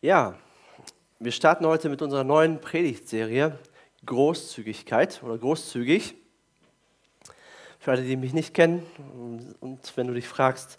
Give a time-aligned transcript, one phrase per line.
[0.00, 0.36] Ja,
[1.18, 3.58] wir starten heute mit unserer neuen Predigtserie
[4.06, 6.14] Großzügigkeit oder großzügig.
[7.80, 8.86] Für alle, die mich nicht kennen
[9.58, 10.78] und wenn du dich fragst,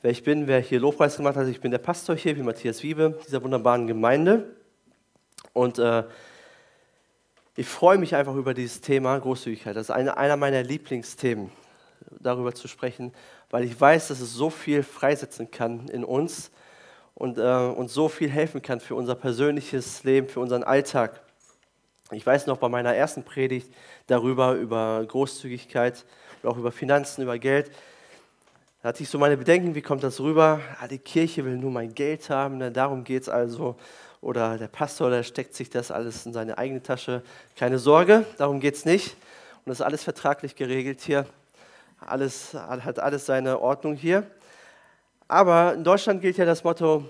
[0.00, 2.82] wer ich bin, wer hier Lobpreis gemacht hat, ich bin der Pastor hier, wie Matthias
[2.82, 4.56] Wiebe, dieser wunderbaren Gemeinde.
[5.52, 6.04] Und äh,
[7.56, 9.76] ich freue mich einfach über dieses Thema Großzügigkeit.
[9.76, 11.52] Das ist eine, einer meiner Lieblingsthemen,
[12.20, 13.12] darüber zu sprechen,
[13.50, 16.50] weil ich weiß, dass es so viel freisetzen kann in uns
[17.16, 21.20] und äh, uns so viel helfen kann für unser persönliches Leben, für unseren Alltag.
[22.12, 23.68] Ich weiß noch bei meiner ersten Predigt
[24.06, 26.04] darüber, über Großzügigkeit
[26.46, 27.70] auch über Finanzen, über Geld.
[28.82, 30.60] Da hatte ich so meine Bedenken, wie kommt das rüber?
[30.80, 32.70] Ah, die Kirche will nur mein Geld haben, ne?
[32.70, 33.76] darum geht es also.
[34.20, 37.22] Oder der Pastor, der steckt sich das alles in seine eigene Tasche.
[37.56, 39.16] Keine Sorge, darum geht es nicht.
[39.64, 41.26] Und das ist alles vertraglich geregelt hier.
[42.00, 44.24] Alles, hat alles seine Ordnung hier.
[45.28, 47.04] Aber in Deutschland gilt ja das Motto,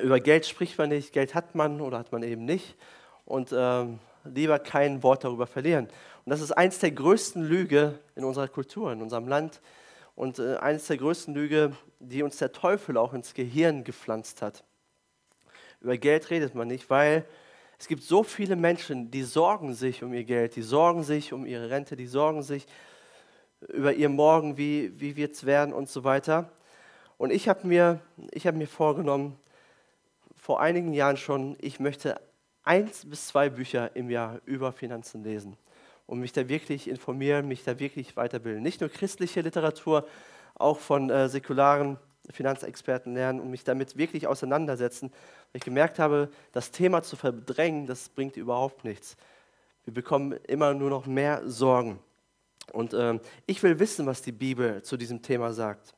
[0.00, 2.76] über Geld spricht man nicht, Geld hat man oder hat man eben nicht.
[3.24, 3.86] Und äh,
[4.24, 5.86] lieber kein Wort darüber verlieren.
[6.24, 9.60] Und das ist eins der größten Lüge in unserer Kultur, in unserem Land.
[10.14, 14.62] Und äh, eines der größten Lüge, die uns der Teufel auch ins Gehirn gepflanzt hat.
[15.80, 17.24] Über Geld redet man nicht, weil
[17.78, 21.44] es gibt so viele Menschen, die sorgen sich um ihr Geld, die sorgen sich um
[21.44, 22.66] ihre Rente, die sorgen sich
[23.68, 26.50] über ihr Morgen, wie, wie wird es werden und so weiter.
[27.18, 28.00] Und ich habe mir,
[28.36, 29.38] hab mir vorgenommen,
[30.36, 32.20] vor einigen Jahren schon, ich möchte
[32.64, 35.56] eins bis zwei Bücher im Jahr über Finanzen lesen
[36.06, 38.62] und mich da wirklich informieren, mich da wirklich weiterbilden.
[38.62, 40.06] Nicht nur christliche Literatur,
[40.54, 41.98] auch von äh, säkularen
[42.30, 45.10] Finanzexperten lernen und mich damit wirklich auseinandersetzen.
[45.10, 49.16] Weil ich gemerkt habe, das Thema zu verdrängen, das bringt überhaupt nichts.
[49.84, 51.98] Wir bekommen immer nur noch mehr Sorgen.
[52.72, 55.94] Und äh, ich will wissen, was die Bibel zu diesem Thema sagt.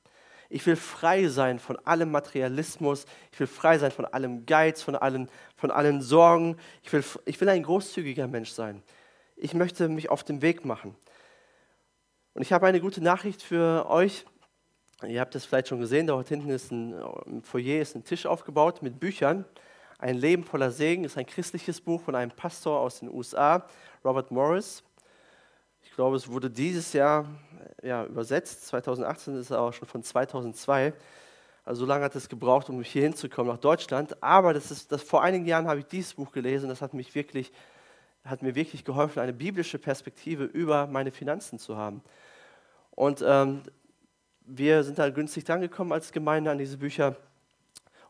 [0.48, 3.06] Ich will frei sein von allem Materialismus.
[3.32, 6.56] Ich will frei sein von allem Geiz, von allen, von allen Sorgen.
[6.82, 8.82] Ich will, ich will ein großzügiger Mensch sein.
[9.36, 10.94] Ich möchte mich auf den Weg machen.
[12.34, 14.24] Und ich habe eine gute Nachricht für euch.
[15.06, 16.94] Ihr habt es vielleicht schon gesehen, dort hinten ist ein,
[17.26, 19.44] im Foyer ist ein Tisch aufgebaut mit Büchern.
[19.98, 23.66] Ein Leben voller Segen ist ein christliches Buch von einem Pastor aus den USA,
[24.04, 24.82] Robert Morris.
[25.96, 27.24] Ich glaube, es wurde dieses Jahr
[27.82, 28.66] ja, übersetzt.
[28.66, 30.92] 2018 ist er auch schon von 2002.
[31.64, 34.22] Also so lange hat es gebraucht, um hier hinzukommen nach Deutschland.
[34.22, 36.68] Aber das ist, das, vor einigen Jahren habe ich dieses Buch gelesen.
[36.68, 37.50] Das hat, mich wirklich,
[38.26, 42.02] hat mir wirklich geholfen, eine biblische Perspektive über meine Finanzen zu haben.
[42.90, 43.62] Und ähm,
[44.42, 47.16] wir sind da günstig drangekommen als Gemeinde an diese Bücher.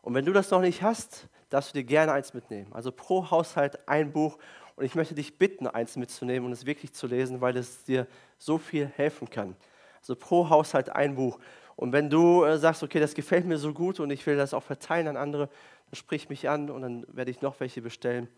[0.01, 2.67] Und wenn du das noch nicht hast, darfst du dir gerne eins mitnehmen.
[2.73, 4.37] Also pro Haushalt ein Buch.
[4.77, 8.07] Und ich möchte dich bitten, eins mitzunehmen und es wirklich zu lesen, weil es dir
[8.37, 9.57] so viel helfen kann.
[9.99, 11.39] Also pro Haushalt ein Buch.
[11.75, 14.53] Und wenn du äh, sagst, okay, das gefällt mir so gut und ich will das
[14.53, 18.29] auch verteilen an andere, dann sprich mich an und dann werde ich noch welche bestellen,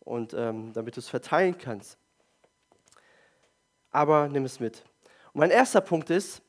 [0.00, 1.98] und ähm, damit du es verteilen kannst.
[3.90, 4.84] Aber nimm es mit.
[5.32, 6.40] Und mein erster Punkt ist,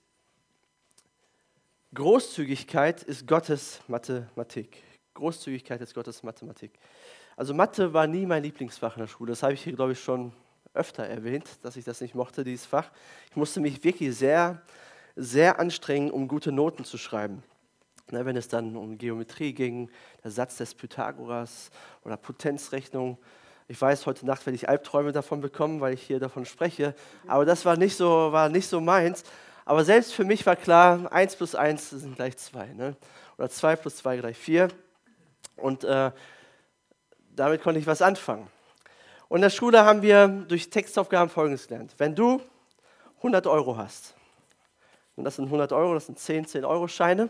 [1.94, 4.84] Großzügigkeit ist Gottes Mathematik.
[5.14, 6.72] Großzügigkeit ist Gottes Mathematik.
[7.40, 9.30] Also Mathe war nie mein Lieblingsfach in der Schule.
[9.30, 10.34] Das habe ich hier, glaube ich, schon
[10.74, 12.92] öfter erwähnt, dass ich das nicht mochte, dieses Fach.
[13.30, 14.62] Ich musste mich wirklich sehr,
[15.16, 17.42] sehr anstrengen, um gute Noten zu schreiben.
[18.12, 19.90] Na, wenn es dann um Geometrie ging,
[20.22, 21.72] der Satz des Pythagoras
[22.04, 23.18] oder Potenzrechnung.
[23.70, 26.94] Ich weiß, heute Nacht werde ich Albträume davon bekommen, weil ich hier davon spreche.
[27.26, 29.24] Aber das war nicht so, war nicht so meins.
[29.64, 32.74] Aber selbst für mich war klar, 1 plus 1 sind gleich 2.
[32.74, 32.98] Ne?
[33.38, 34.68] Oder 2 plus 2 gleich 4.
[35.56, 36.12] Und äh,
[37.40, 38.48] damit konnte ich was anfangen.
[39.30, 41.94] Und in der Schule haben wir durch Textaufgaben Folgendes gelernt.
[41.98, 42.42] Wenn du
[43.18, 44.16] 100 Euro hast,
[45.16, 47.30] und das sind 100 Euro, das sind 10 10-Euro-Scheine,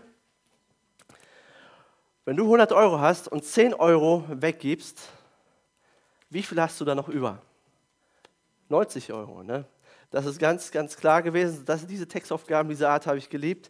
[2.26, 5.10] wenn du 100 Euro hast und 10 Euro weggibst,
[6.30, 7.40] wie viel hast du da noch über?
[8.70, 9.44] 90 Euro.
[9.44, 9.66] Ne?
[10.12, 11.66] Das ist ganz, ganz klar gewesen.
[11.66, 13.70] Das, diese Textaufgaben, diese Art habe ich geliebt.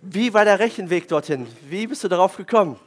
[0.00, 1.46] Wie war der Rechenweg dorthin?
[1.68, 2.78] Wie bist du darauf gekommen?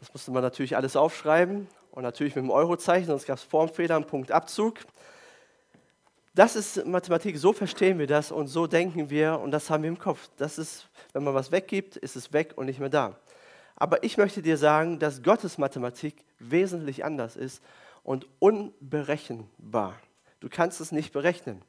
[0.00, 3.96] Das musste man natürlich alles aufschreiben und natürlich mit dem Eurozeichen, sonst gab es Formfehler,
[3.96, 4.78] einen Punktabzug.
[6.34, 9.88] Das ist Mathematik, so verstehen wir das und so denken wir und das haben wir
[9.88, 10.28] im Kopf.
[10.36, 13.16] Das ist, wenn man was weggibt, ist es weg und nicht mehr da.
[13.74, 17.62] Aber ich möchte dir sagen, dass Gottes Mathematik wesentlich anders ist
[18.04, 19.94] und unberechenbar.
[20.40, 21.62] Du kannst es nicht berechnen.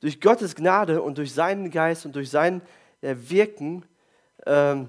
[0.00, 2.60] Durch Gottes Gnade und durch seinen Geist und durch sein
[3.00, 3.86] Wirken
[4.46, 4.88] ähm,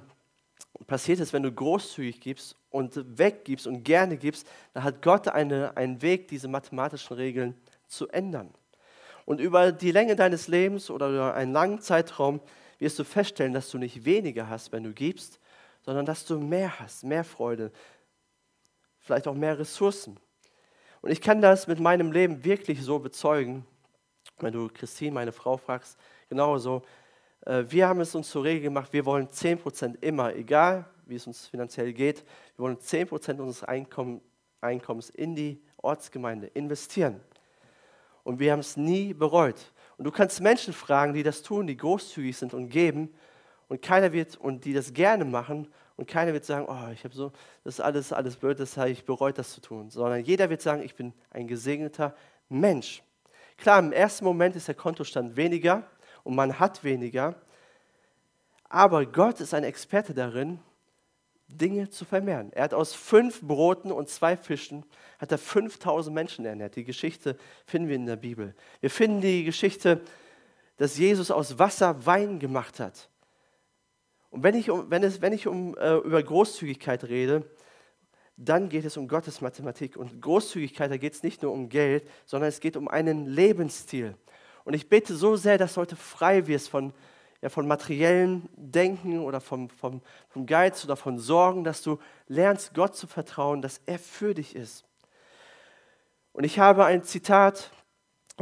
[0.88, 5.76] passiert es, wenn du großzügig gibst und weggibst und gerne gibst, dann hat Gott eine,
[5.78, 7.56] einen Weg, diese mathematischen Regeln
[7.88, 8.54] zu ändern.
[9.26, 12.42] Und über die Länge deines Lebens oder über einen langen Zeitraum
[12.80, 15.40] wirst du feststellen, dass du nicht weniger hast, wenn du gibst,
[15.84, 17.72] sondern dass du mehr hast, mehr Freude,
[19.00, 20.20] vielleicht auch mehr Ressourcen.
[21.02, 23.66] Und ich kann das mit meinem Leben wirklich so bezeugen,
[24.40, 25.98] wenn du Christine, meine Frau, fragst,
[26.30, 26.84] genauso.
[27.46, 31.28] Äh, wir haben es uns zur Regel gemacht, wir wollen 10% immer, egal wie es
[31.28, 32.24] uns finanziell geht,
[32.56, 34.22] wir wollen 10% unseres Einkommen,
[34.62, 37.20] Einkommens in die Ortsgemeinde investieren.
[38.24, 39.74] Und wir haben es nie bereut.
[39.98, 43.14] Und du kannst Menschen fragen, die das tun, die großzügig sind und geben,
[43.68, 47.16] und keiner wird, und die das gerne machen, und keiner wird sagen, oh, ich habe
[47.16, 47.32] so,
[47.64, 49.90] das ist alles, alles blöd, das habe ich bereut, das zu tun.
[49.90, 52.16] Sondern jeder wird sagen, ich bin ein gesegneter
[52.50, 53.04] Mensch.
[53.58, 55.88] Klar, im ersten Moment ist der Kontostand weniger
[56.24, 57.36] und man hat weniger,
[58.70, 60.60] aber Gott ist ein Experte darin,
[61.48, 62.52] Dinge zu vermehren.
[62.54, 64.86] Er hat aus fünf Broten und zwei Fischen
[65.20, 66.76] hat er 5000 Menschen ernährt.
[66.76, 68.56] Die Geschichte finden wir in der Bibel.
[68.80, 70.02] Wir finden die Geschichte,
[70.78, 73.10] dass Jesus aus Wasser Wein gemacht hat.
[74.30, 77.46] Und wenn ich, wenn es, wenn ich um, äh, über Großzügigkeit rede,
[78.38, 79.98] dann geht es um Gottes Mathematik.
[79.98, 84.16] Und Großzügigkeit, da geht es nicht nur um Geld, sondern es geht um einen Lebensstil.
[84.64, 86.94] Und ich bete so sehr, dass du heute frei wirst von,
[87.42, 92.74] ja, von materiellen Denken oder vom, vom, vom Geiz oder von Sorgen, dass du lernst,
[92.74, 94.86] Gott zu vertrauen, dass er für dich ist.
[96.34, 97.72] Und ich habe ein Zitat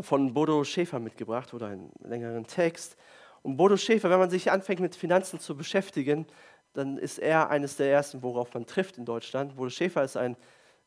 [0.02, 2.96] von Bodo Schäfer mitgebracht oder einen längeren Text.
[3.42, 6.28] Und Bodo Schäfer, wenn man sich anfängt mit Finanzen zu beschäftigen,
[6.74, 9.56] dann ist er eines der ersten, worauf man trifft in Deutschland.
[9.56, 10.36] Bodo Schäfer ist ein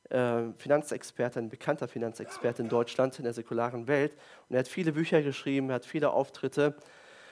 [0.09, 4.13] Finanzexperte, ein bekannter Finanzexperte in Deutschland, in der säkularen Welt.
[4.49, 6.77] Und er hat viele Bücher geschrieben, er hat viele Auftritte.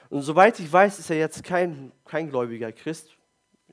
[0.09, 3.17] Und soweit ich weiß, ist er jetzt kein, kein gläubiger Christ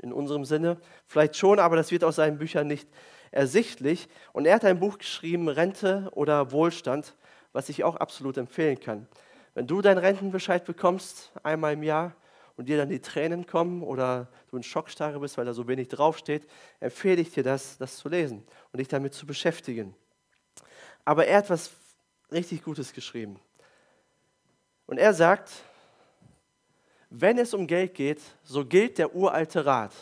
[0.01, 0.77] in unserem Sinne.
[1.05, 2.87] Vielleicht schon, aber das wird aus seinen Büchern nicht
[3.31, 4.09] ersichtlich.
[4.33, 7.15] Und er hat ein Buch geschrieben, Rente oder Wohlstand,
[7.53, 9.07] was ich auch absolut empfehlen kann.
[9.53, 12.15] Wenn du deinen Rentenbescheid bekommst, einmal im Jahr,
[12.57, 15.87] und dir dann die Tränen kommen oder du in Schockstarre bist, weil da so wenig
[15.87, 16.47] draufsteht,
[16.79, 19.95] empfehle ich dir das, das zu lesen und dich damit zu beschäftigen.
[21.05, 21.71] Aber er hat was
[22.31, 23.39] richtig Gutes geschrieben.
[24.87, 25.51] Und er sagt,
[27.09, 29.93] wenn es um Geld geht, so gilt der uralte Rat.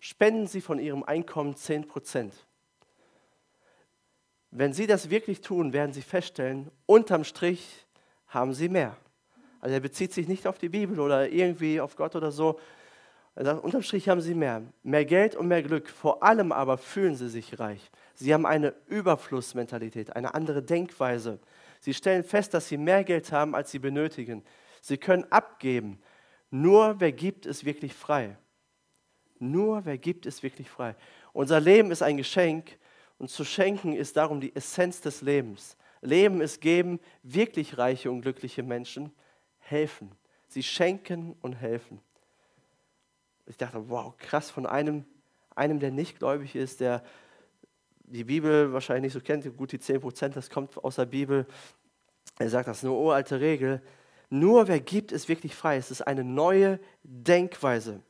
[0.00, 2.34] Spenden Sie von Ihrem Einkommen 10 Prozent.
[4.50, 7.86] Wenn Sie das wirklich tun, werden Sie feststellen, unterm Strich
[8.28, 8.96] haben sie mehr.
[9.60, 12.58] Also er bezieht sich nicht auf die Bibel oder irgendwie auf Gott oder so.
[13.34, 14.62] Er sagt, unterm Strich haben sie mehr.
[14.82, 15.90] Mehr Geld und mehr Glück.
[15.90, 17.90] Vor allem aber fühlen sie sich reich.
[18.14, 21.38] Sie haben eine Überflussmentalität, eine andere Denkweise.
[21.80, 24.42] Sie stellen fest, dass sie mehr Geld haben, als sie benötigen.
[24.80, 26.00] Sie können abgeben.
[26.50, 28.38] Nur wer gibt, ist wirklich frei.
[29.38, 30.96] Nur wer gibt, ist wirklich frei.
[31.34, 32.78] Unser Leben ist ein Geschenk
[33.18, 35.76] und zu schenken ist darum die Essenz des Lebens.
[36.00, 39.12] Leben ist geben, wirklich reiche und glückliche Menschen
[39.68, 40.12] helfen.
[40.48, 42.00] Sie schenken und helfen.
[43.46, 45.04] Ich dachte, wow, krass, von einem,
[45.54, 47.04] einem, der nicht gläubig ist, der
[48.04, 51.46] die Bibel wahrscheinlich nicht so kennt, gut die 10 Prozent, das kommt aus der Bibel.
[52.38, 53.82] Er sagt, das ist eine uralte Regel.
[54.30, 55.76] Nur wer gibt, ist wirklich frei.
[55.76, 58.00] Es ist eine neue Denkweise.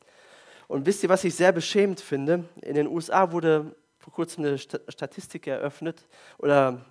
[0.68, 2.44] Und wisst ihr, was ich sehr beschämend finde?
[2.62, 6.06] In den USA wurde vor kurzem eine Statistik eröffnet
[6.38, 6.84] oder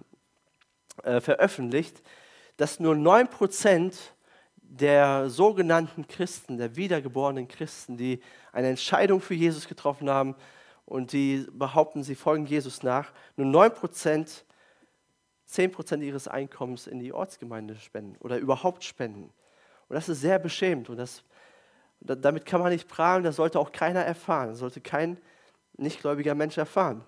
[1.03, 2.01] äh, veröffentlicht,
[2.57, 3.93] dass nur 9%
[4.69, 8.21] der sogenannten Christen, der wiedergeborenen Christen, die
[8.51, 10.35] eine Entscheidung für Jesus getroffen haben
[10.85, 14.43] und die behaupten, sie folgen Jesus nach, nur 9%,
[15.49, 19.31] 10% ihres Einkommens in die Ortsgemeinde spenden oder überhaupt spenden.
[19.87, 21.23] Und das ist sehr beschämend und das,
[21.99, 25.17] damit kann man nicht prahlen, das sollte auch keiner erfahren, das sollte kein
[25.77, 27.03] nichtgläubiger Mensch erfahren.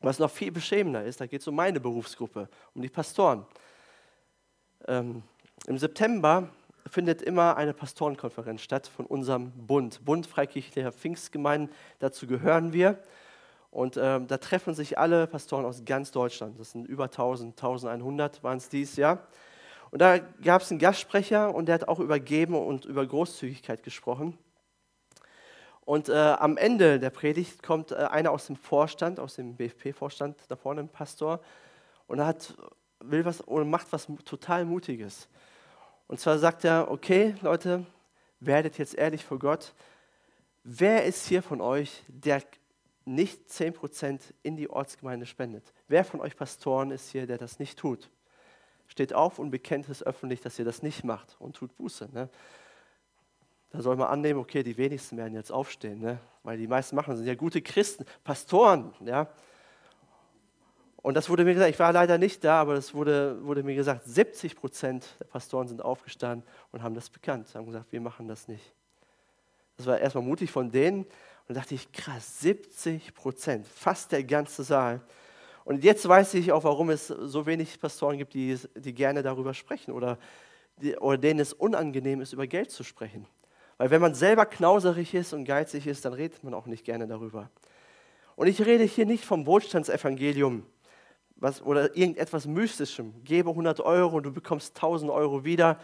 [0.00, 3.46] Was noch viel beschämender ist, da geht es um meine Berufsgruppe, um die Pastoren.
[4.88, 5.22] Ähm,
[5.66, 6.48] Im September
[6.90, 11.74] findet immer eine Pastorenkonferenz statt von unserem Bund, Bund Freikirchlicher Pfingstgemeinden.
[12.00, 12.98] Dazu gehören wir.
[13.70, 16.58] Und ähm, da treffen sich alle Pastoren aus ganz Deutschland.
[16.58, 19.26] Das sind über 1000, 1100 waren es dieses Jahr.
[19.92, 23.82] Und da gab es einen Gastsprecher und der hat auch über Geben und über Großzügigkeit
[23.82, 24.36] gesprochen.
[25.84, 30.36] Und äh, am Ende der Predigt kommt äh, einer aus dem Vorstand, aus dem BFP-Vorstand,
[30.48, 31.40] da vorne ein Pastor,
[32.06, 32.54] und er hat,
[33.00, 35.28] will was oder macht was total Mutiges.
[36.10, 37.86] Und zwar sagt er: Okay, Leute,
[38.40, 39.74] werdet jetzt ehrlich vor Gott.
[40.64, 42.42] Wer ist hier von euch, der
[43.04, 45.72] nicht 10% in die Ortsgemeinde spendet?
[45.86, 48.10] Wer von euch Pastoren ist hier, der das nicht tut?
[48.88, 52.08] Steht auf und bekennt es öffentlich, dass ihr das nicht macht und tut Buße.
[52.12, 52.28] Ne?
[53.70, 56.18] Da soll man annehmen, okay, die wenigsten werden jetzt aufstehen, ne?
[56.42, 58.92] weil die meisten machen, sind ja gute Christen, Pastoren.
[59.04, 59.28] Ja?
[61.02, 63.74] Und das wurde mir gesagt, ich war leider nicht da, aber es wurde, wurde mir
[63.74, 68.28] gesagt, 70 Prozent der Pastoren sind aufgestanden und haben das bekannt, haben gesagt, wir machen
[68.28, 68.74] das nicht.
[69.76, 71.04] Das war erstmal mutig von denen.
[71.04, 71.10] Und
[71.50, 75.00] Und da dachte ich, krass, 70 Prozent, fast der ganze Saal.
[75.64, 79.52] Und jetzt weiß ich auch, warum es so wenig Pastoren gibt, die, die gerne darüber
[79.52, 80.16] sprechen oder,
[80.76, 83.26] die, oder denen es unangenehm ist, über Geld zu sprechen.
[83.78, 87.08] Weil wenn man selber knauserig ist und geizig ist, dann redet man auch nicht gerne
[87.08, 87.50] darüber.
[88.36, 90.64] Und ich rede hier nicht vom Wohlstandsevangelium
[91.40, 93.24] was, oder irgendetwas Mystischem.
[93.24, 95.80] Gebe 100 Euro und du bekommst 1000 Euro wieder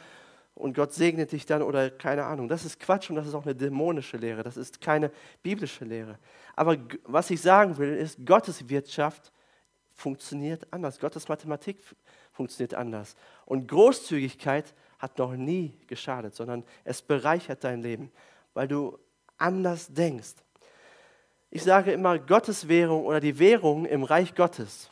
[0.54, 2.48] und Gott segnet dich dann oder keine Ahnung.
[2.48, 4.42] Das ist Quatsch und das ist auch eine dämonische Lehre.
[4.42, 5.10] Das ist keine
[5.42, 6.18] biblische Lehre.
[6.54, 9.32] Aber was ich sagen will, ist, Gottes Wirtschaft
[9.94, 10.98] funktioniert anders.
[10.98, 11.78] Gottes Mathematik
[12.32, 13.16] funktioniert anders.
[13.44, 18.10] Und Großzügigkeit hat noch nie geschadet, sondern es bereichert dein Leben,
[18.54, 18.98] weil du
[19.36, 20.36] anders denkst.
[21.50, 24.90] Ich sage immer, Gottes Währung oder die Währung im Reich Gottes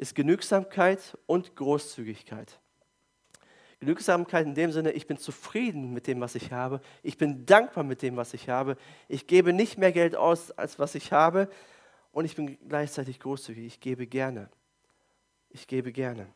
[0.00, 2.58] ist Genügsamkeit und Großzügigkeit.
[3.80, 6.80] Genügsamkeit in dem Sinne, ich bin zufrieden mit dem, was ich habe.
[7.02, 8.78] Ich bin dankbar mit dem, was ich habe.
[9.08, 11.50] Ich gebe nicht mehr Geld aus, als was ich habe.
[12.12, 13.66] Und ich bin gleichzeitig großzügig.
[13.66, 14.48] Ich gebe gerne.
[15.50, 16.26] Ich gebe gerne.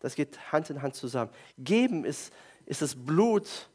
[0.00, 1.30] Das geht Hand in Hand zusammen.
[1.56, 2.34] Geben ist,
[2.66, 3.70] ist das Blut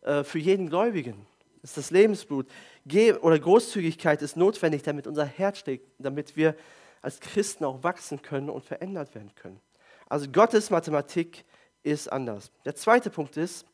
[0.00, 1.26] äh, für jeden Gläubigen.
[1.62, 2.46] Ist das Lebensblut.
[2.86, 6.54] Ge oder Großzügigkeit ist notwendig, damit unser Herz steht, damit wir
[7.02, 9.60] als Christen auch wachsen können und verändert werden können.
[10.08, 11.44] Also Gottes Mathematik
[11.82, 12.50] ist anders.
[12.64, 13.66] Der zweite Punkt ist,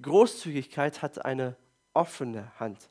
[0.00, 1.56] Großzügigkeit hat eine
[1.92, 2.88] offene Hand.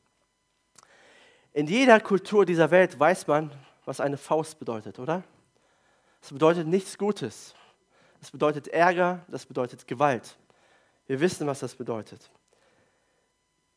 [1.54, 3.52] In jeder Kultur dieser Welt weiß man,
[3.86, 5.24] was eine Faust bedeutet, oder?
[6.22, 7.54] Es bedeutet nichts Gutes.
[8.22, 10.38] Es bedeutet Ärger, das bedeutet Gewalt.
[11.06, 12.32] Wir wissen, was das bedeutet.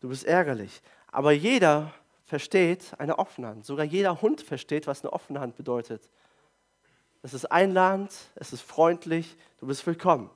[0.00, 0.80] Du bist ärgerlich.
[1.10, 1.92] Aber jeder
[2.26, 3.64] versteht eine offene Hand.
[3.64, 6.10] Sogar jeder Hund versteht, was eine offene Hand bedeutet.
[7.22, 10.30] Es ist einladend, es ist freundlich, du bist willkommen.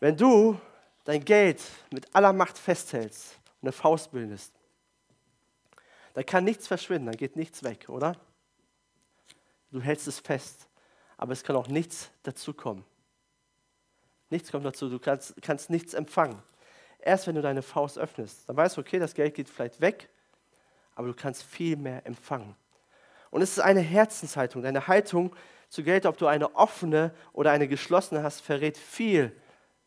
[0.00, 0.58] Wenn du
[1.04, 4.52] dein Geld mit aller Macht festhältst und eine Faust bildest,
[6.14, 8.16] dann kann nichts verschwinden, dann geht nichts weg, oder?
[9.70, 10.68] Du hältst es fest,
[11.16, 12.84] aber es kann auch nichts dazukommen.
[14.30, 16.42] Nichts kommt dazu, du kannst, kannst nichts empfangen.
[17.00, 20.08] Erst wenn du deine Faust öffnest, dann weißt du, okay, das Geld geht vielleicht weg,
[20.94, 22.54] aber du kannst viel mehr empfangen.
[23.30, 25.34] Und es ist eine Herzenshaltung, deine Haltung
[25.68, 29.32] zu Geld, ob du eine offene oder eine geschlossene hast, verrät viel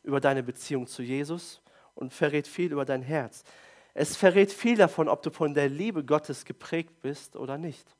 [0.03, 1.61] über deine Beziehung zu Jesus
[1.95, 3.43] und verrät viel über dein Herz.
[3.93, 7.95] Es verrät viel davon, ob du von der Liebe Gottes geprägt bist oder nicht.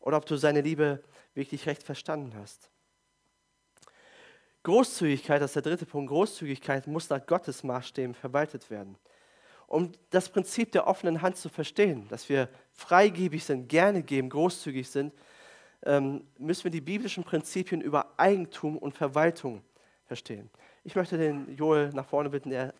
[0.00, 2.70] Oder ob du seine Liebe wirklich recht verstanden hast.
[4.64, 8.96] Großzügigkeit, das ist der dritte Punkt, Großzügigkeit muss nach Gottes Maßstäben verwaltet werden.
[9.72, 14.86] Um das Prinzip der offenen Hand zu verstehen, dass wir freigebig sind, gerne geben, großzügig
[14.86, 15.14] sind,
[15.84, 19.64] ähm, müssen wir die biblischen Prinzipien über Eigentum und Verwaltung
[20.04, 20.50] verstehen.
[20.84, 22.74] Ich möchte den Joel nach vorne bitten, der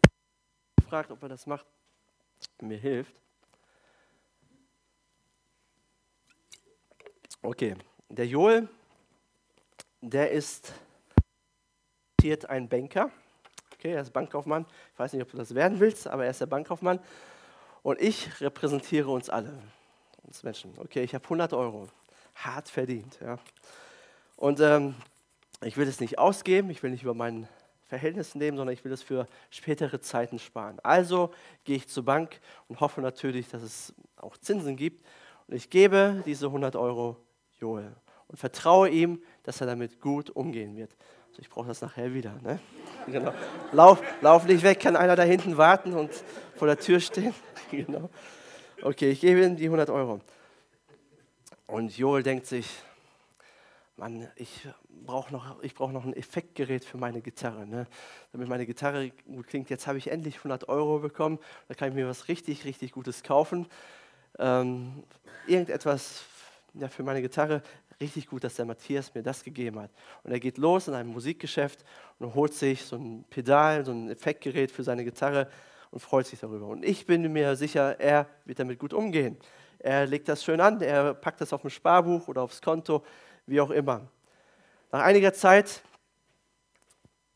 [0.86, 1.64] fragt, ob er das macht,
[2.60, 3.14] mir hilft.
[7.40, 7.74] Okay,
[8.10, 8.68] der Joel,
[10.02, 10.74] der ist
[12.50, 13.10] ein Banker.
[13.82, 14.64] Okay, er ist Bankkaufmann.
[14.92, 17.00] Ich weiß nicht, ob du das werden willst, aber er ist der Bankkaufmann.
[17.82, 19.58] Und ich repräsentiere uns alle,
[20.22, 20.72] uns Menschen.
[20.76, 21.88] Okay, ich habe 100 Euro
[22.36, 23.18] hart verdient.
[23.20, 23.40] Ja.
[24.36, 24.94] Und ähm,
[25.64, 27.48] ich will es nicht ausgeben, ich will nicht über mein
[27.88, 30.78] Verhältnis leben, sondern ich will es für spätere Zeiten sparen.
[30.84, 31.32] Also
[31.64, 35.04] gehe ich zur Bank und hoffe natürlich, dass es auch Zinsen gibt.
[35.48, 37.16] Und ich gebe diese 100 Euro
[37.58, 37.96] Joel
[38.28, 40.94] und vertraue ihm, dass er damit gut umgehen wird.
[41.32, 42.34] Also ich brauche das nachher wieder.
[42.42, 42.60] Ne?
[43.06, 43.32] Genau.
[43.72, 46.10] Lauf, lauf nicht weg, kann einer da hinten warten und
[46.56, 47.32] vor der Tür stehen.
[47.70, 48.10] genau.
[48.82, 50.20] Okay, ich gebe ihm die 100 Euro.
[51.66, 52.68] Und Joel denkt sich,
[53.96, 57.66] Mann, ich brauche noch, brauch noch ein Effektgerät für meine Gitarre.
[57.66, 57.86] Ne?
[58.32, 59.70] Damit meine Gitarre gut klingt.
[59.70, 61.38] Jetzt habe ich endlich 100 Euro bekommen.
[61.68, 63.66] Da kann ich mir was richtig, richtig Gutes kaufen.
[64.38, 65.02] Ähm,
[65.46, 66.24] irgendetwas
[66.74, 67.62] ja, für meine Gitarre.
[68.02, 69.92] Richtig gut, dass der Matthias mir das gegeben hat.
[70.24, 71.84] Und er geht los in ein Musikgeschäft
[72.18, 75.48] und holt sich so ein Pedal, so ein Effektgerät für seine Gitarre
[75.92, 76.66] und freut sich darüber.
[76.66, 79.38] Und ich bin mir sicher, er wird damit gut umgehen.
[79.78, 83.04] Er legt das schön an, er packt das auf ein Sparbuch oder aufs Konto,
[83.46, 84.08] wie auch immer.
[84.90, 85.80] Nach einiger Zeit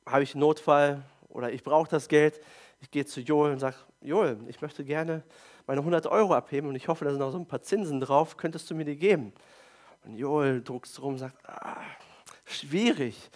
[0.05, 2.41] habe ich einen Notfall oder ich brauche das Geld.
[2.81, 5.23] Ich gehe zu Joel und sage, Joel, ich möchte gerne
[5.69, 8.37] meine 100 Euro abheben und ich hoffe, da sind noch so ein paar Zinsen drauf.
[8.37, 9.33] Könntest du mir die geben?
[10.07, 11.83] Und Joel druckt rum und sagt, ah,
[12.45, 13.31] schwierig.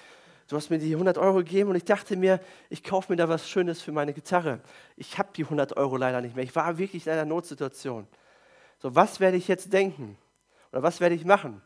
[0.49, 3.29] Du hast mir die 100 Euro gegeben und ich dachte mir, ich kaufe mir da
[3.29, 4.61] was Schönes für meine Gitarre.
[4.97, 6.45] Ich habe die 100 Euro leider nicht mehr.
[6.45, 8.07] Ich war wirklich in einer Notsituation.
[8.79, 10.17] So, was werde ich jetzt denken?
[10.73, 11.61] Oder was werde ich machen?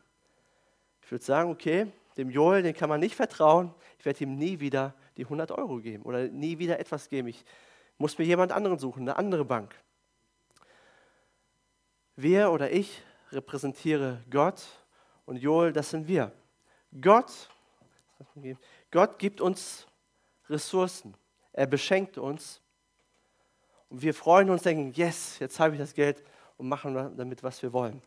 [1.02, 3.74] Ich würde sagen, okay, dem Joel, den kann man nicht vertrauen.
[3.98, 7.28] Ich werde ihm nie wieder die 100 Euro geben oder nie wieder etwas geben.
[7.28, 7.44] Ich
[7.98, 9.74] muss mir jemand anderen suchen, eine andere Bank.
[12.16, 14.62] Wir oder ich repräsentiere Gott
[15.26, 16.32] und Joel, das sind wir.
[17.00, 17.48] Gott,
[18.90, 19.86] Gott gibt uns
[20.48, 21.14] Ressourcen.
[21.52, 22.60] Er beschenkt uns.
[23.88, 26.22] Und wir freuen uns, denken, yes, jetzt habe ich das Geld
[26.56, 28.02] und machen damit, was wir wollen.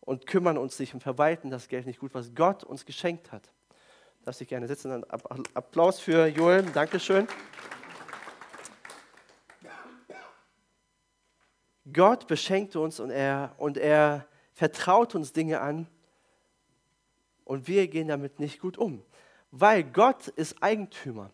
[0.00, 3.50] Und kümmern uns nicht und verwalten das Geld nicht gut, was Gott uns geschenkt hat.
[4.24, 5.04] Darf ich gerne sitzen.
[5.54, 6.62] Applaus für Joel.
[6.64, 7.28] Dankeschön.
[11.92, 15.86] Gott beschenkt uns und er, und er vertraut uns Dinge an
[17.46, 19.02] und wir gehen damit nicht gut um.
[19.50, 21.30] Weil Gott ist Eigentümer.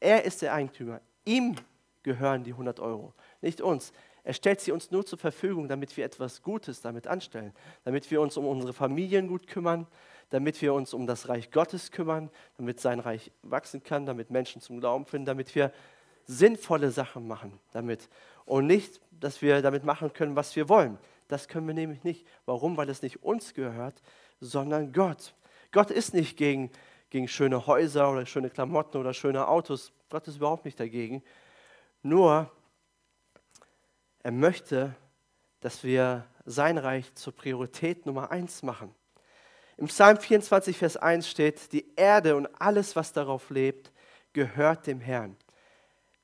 [0.00, 1.00] Er ist der Eigentümer.
[1.24, 1.54] Ihm
[2.02, 3.92] gehören die 100 Euro, nicht uns.
[4.24, 7.54] Er stellt sie uns nur zur Verfügung, damit wir etwas Gutes damit anstellen,
[7.84, 9.86] damit wir uns um unsere Familien gut kümmern,
[10.28, 12.28] damit wir uns um das Reich Gottes kümmern,
[12.58, 15.72] damit sein Reich wachsen kann, damit Menschen zum Glauben finden, damit wir
[16.26, 18.10] sinnvolle Sachen machen damit
[18.44, 20.98] und nicht, dass wir damit machen können, was wir wollen.
[21.28, 22.26] Das können wir nämlich nicht.
[22.44, 22.76] Warum?
[22.76, 24.02] Weil es nicht uns gehört,
[24.40, 25.34] sondern Gott.
[25.72, 26.70] Gott ist nicht gegen,
[27.10, 29.92] gegen schöne Häuser oder schöne Klamotten oder schöne Autos.
[30.10, 31.22] Gott ist überhaupt nicht dagegen.
[32.02, 32.50] Nur,
[34.22, 34.94] er möchte,
[35.60, 38.94] dass wir sein Reich zur Priorität Nummer eins machen.
[39.76, 43.92] Im Psalm 24, Vers 1 steht, die Erde und alles, was darauf lebt,
[44.32, 45.36] gehört dem Herrn.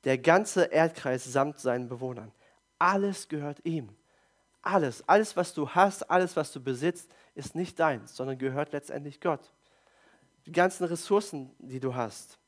[0.03, 2.31] Der ganze Erdkreis samt seinen Bewohnern.
[2.79, 3.95] Alles gehört ihm.
[4.61, 9.21] Alles, alles, was du hast, alles, was du besitzt, ist nicht deins, sondern gehört letztendlich
[9.21, 9.53] Gott.
[10.45, 12.39] Die ganzen Ressourcen, die du hast.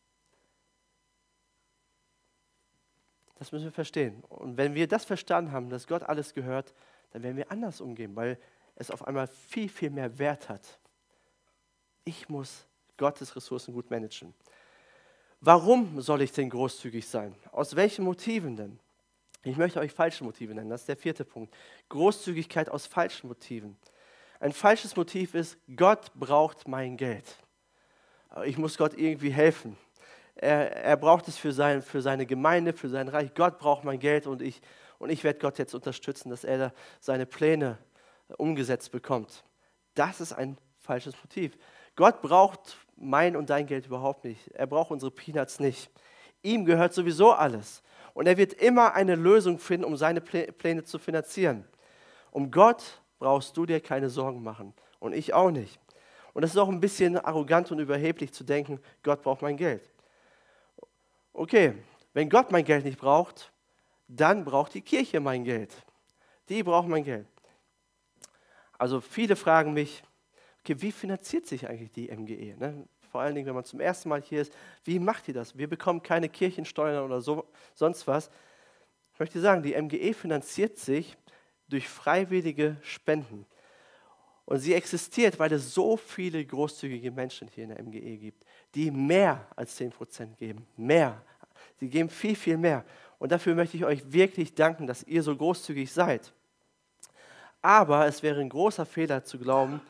[3.35, 4.23] Das müssen wir verstehen.
[4.29, 6.73] Und wenn wir das verstanden haben, dass Gott alles gehört,
[7.11, 8.39] dann werden wir anders umgehen, weil
[8.75, 10.79] es auf einmal viel, viel mehr Wert hat.
[12.03, 12.65] Ich muss
[12.95, 14.33] Gottes Ressourcen gut managen.
[15.39, 17.35] Warum soll ich denn großzügig sein?
[17.51, 18.79] Aus welchen Motiven denn?
[19.43, 20.69] Ich möchte euch falsche Motive nennen.
[20.69, 21.55] Das ist der vierte Punkt.
[21.89, 23.77] Großzügigkeit aus falschen Motiven.
[24.39, 27.25] Ein falsches Motiv ist, Gott braucht mein Geld.
[28.45, 29.77] Ich muss Gott irgendwie helfen.
[30.35, 33.33] Er, er braucht es für, sein, für seine Gemeinde, für sein Reich.
[33.33, 34.61] Gott braucht mein Geld und ich,
[34.99, 37.79] und ich werde Gott jetzt unterstützen, dass er seine Pläne
[38.37, 39.43] umgesetzt bekommt.
[39.95, 41.57] Das ist ein falsches Motiv.
[41.95, 44.47] Gott braucht mein und dein Geld überhaupt nicht.
[44.49, 45.89] Er braucht unsere Peanuts nicht.
[46.43, 47.81] Ihm gehört sowieso alles.
[48.13, 51.65] Und er wird immer eine Lösung finden, um seine Pläne zu finanzieren.
[52.31, 54.73] Um Gott brauchst du dir keine Sorgen machen.
[54.99, 55.79] Und ich auch nicht.
[56.33, 59.89] Und es ist auch ein bisschen arrogant und überheblich zu denken, Gott braucht mein Geld.
[61.33, 61.73] Okay,
[62.13, 63.51] wenn Gott mein Geld nicht braucht,
[64.07, 65.73] dann braucht die Kirche mein Geld.
[66.49, 67.27] Die braucht mein Geld.
[68.77, 70.03] Also viele fragen mich,
[70.59, 72.55] okay, wie finanziert sich eigentlich die MGE?
[72.57, 72.87] Ne?
[73.11, 74.53] Vor allen Dingen, wenn man zum ersten Mal hier ist,
[74.83, 75.57] wie macht ihr das?
[75.57, 78.29] Wir bekommen keine Kirchensteuern oder so, sonst was.
[79.13, 81.17] Ich möchte sagen, die MGE finanziert sich
[81.69, 83.45] durch freiwillige Spenden.
[84.45, 88.91] Und sie existiert, weil es so viele großzügige Menschen hier in der MGE gibt, die
[88.91, 90.65] mehr als 10% geben.
[90.77, 91.21] Mehr.
[91.79, 92.85] Sie geben viel, viel mehr.
[93.19, 96.33] Und dafür möchte ich euch wirklich danken, dass ihr so großzügig seid.
[97.61, 99.81] Aber es wäre ein großer Fehler zu glauben,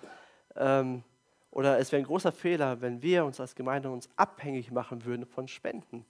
[0.56, 1.04] ähm,
[1.52, 5.26] oder es wäre ein großer Fehler, wenn wir uns als Gemeinde uns abhängig machen würden
[5.26, 6.06] von Spenden.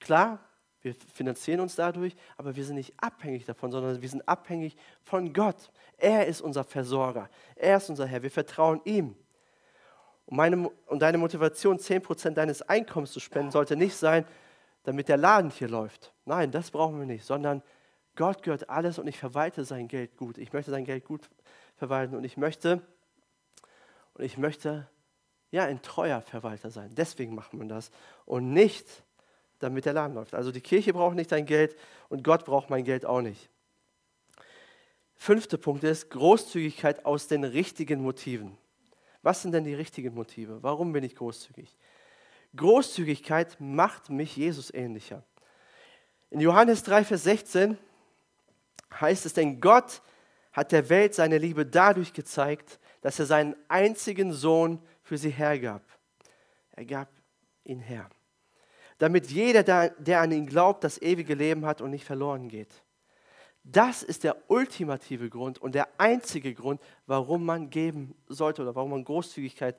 [0.00, 0.38] Klar,
[0.86, 5.32] wir finanzieren uns dadurch, aber wir sind nicht abhängig davon, sondern wir sind abhängig von
[5.32, 5.70] Gott.
[5.98, 7.28] Er ist unser Versorger.
[7.56, 8.22] Er ist unser Herr.
[8.22, 9.16] Wir vertrauen ihm.
[10.26, 14.24] Und, meine, und deine Motivation, 10% deines Einkommens zu spenden, sollte nicht sein,
[14.84, 16.12] damit der Laden hier läuft.
[16.24, 17.62] Nein, das brauchen wir nicht, sondern
[18.14, 20.38] Gott gehört alles und ich verwalte sein Geld gut.
[20.38, 21.28] Ich möchte sein Geld gut
[21.76, 22.80] verwalten und ich möchte,
[24.14, 24.88] und ich möchte
[25.50, 26.94] ja ein treuer Verwalter sein.
[26.94, 27.90] Deswegen macht man das
[28.24, 28.86] und nicht,
[29.58, 30.34] damit der Laden läuft.
[30.34, 31.76] Also die Kirche braucht nicht dein Geld
[32.08, 33.48] und Gott braucht mein Geld auch nicht.
[35.14, 38.56] Fünfter Punkt ist Großzügigkeit aus den richtigen Motiven.
[39.22, 40.62] Was sind denn die richtigen Motive?
[40.62, 41.74] Warum bin ich großzügig?
[42.54, 45.22] Großzügigkeit macht mich Jesus ähnlicher.
[46.30, 47.78] In Johannes 3, Vers 16
[49.00, 50.02] heißt es, denn Gott
[50.52, 55.82] hat der Welt seine Liebe dadurch gezeigt, dass er seinen einzigen Sohn für sie hergab.
[56.72, 57.08] Er gab
[57.64, 58.08] ihn her.
[58.98, 62.82] Damit jeder, der an ihn glaubt, das ewige Leben hat und nicht verloren geht.
[63.62, 68.90] Das ist der ultimative Grund und der einzige Grund, warum man geben sollte oder warum
[68.90, 69.76] man Großzügigkeit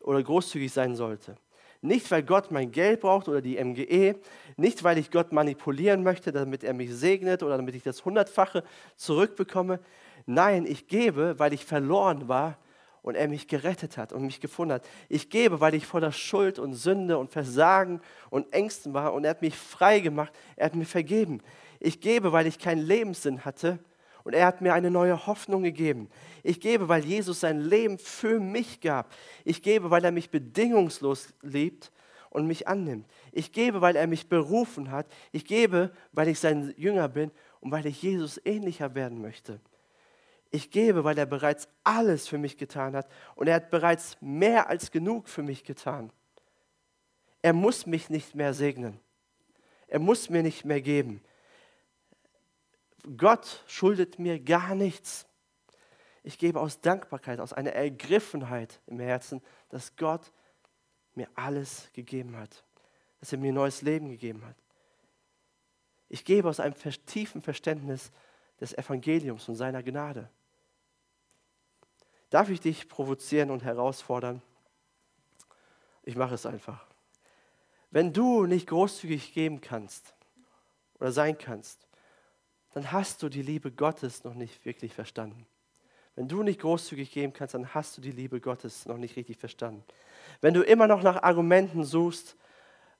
[0.00, 1.36] oder großzügig sein sollte.
[1.80, 4.14] Nicht, weil Gott mein Geld braucht oder die MGE,
[4.56, 8.62] nicht, weil ich Gott manipulieren möchte, damit er mich segnet oder damit ich das Hundertfache
[8.96, 9.80] zurückbekomme.
[10.24, 12.56] Nein, ich gebe, weil ich verloren war
[13.04, 14.88] und er mich gerettet hat und mich gefunden hat.
[15.10, 19.30] Ich gebe, weil ich voller Schuld und Sünde und Versagen und Ängsten war und er
[19.30, 21.42] hat mich frei gemacht, er hat mir vergeben.
[21.80, 23.78] Ich gebe, weil ich keinen Lebenssinn hatte
[24.24, 26.08] Und er hat mir eine neue Hoffnung gegeben.
[26.42, 29.12] Ich gebe, weil Jesus sein Leben für mich gab.
[29.44, 31.92] Ich gebe, weil er mich bedingungslos liebt
[32.30, 33.06] und mich annimmt.
[33.32, 35.06] Ich gebe, weil er mich berufen hat.
[35.30, 39.60] Ich gebe, weil ich sein Jünger bin und weil ich Jesus ähnlicher werden möchte.
[40.54, 44.68] Ich gebe, weil er bereits alles für mich getan hat und er hat bereits mehr
[44.68, 46.12] als genug für mich getan.
[47.42, 49.00] Er muss mich nicht mehr segnen.
[49.88, 51.20] Er muss mir nicht mehr geben.
[53.16, 55.26] Gott schuldet mir gar nichts.
[56.22, 60.30] Ich gebe aus Dankbarkeit, aus einer Ergriffenheit im Herzen, dass Gott
[61.16, 62.62] mir alles gegeben hat,
[63.18, 64.56] dass er mir neues Leben gegeben hat.
[66.08, 68.12] Ich gebe aus einem tiefen Verständnis
[68.60, 70.30] des Evangeliums und seiner Gnade.
[72.30, 74.42] Darf ich dich provozieren und herausfordern?
[76.02, 76.84] Ich mache es einfach.
[77.90, 80.14] Wenn du nicht großzügig geben kannst
[80.98, 81.86] oder sein kannst,
[82.72, 85.46] dann hast du die Liebe Gottes noch nicht wirklich verstanden.
[86.16, 89.36] Wenn du nicht großzügig geben kannst, dann hast du die Liebe Gottes noch nicht richtig
[89.36, 89.84] verstanden.
[90.40, 92.36] Wenn du immer noch nach Argumenten suchst,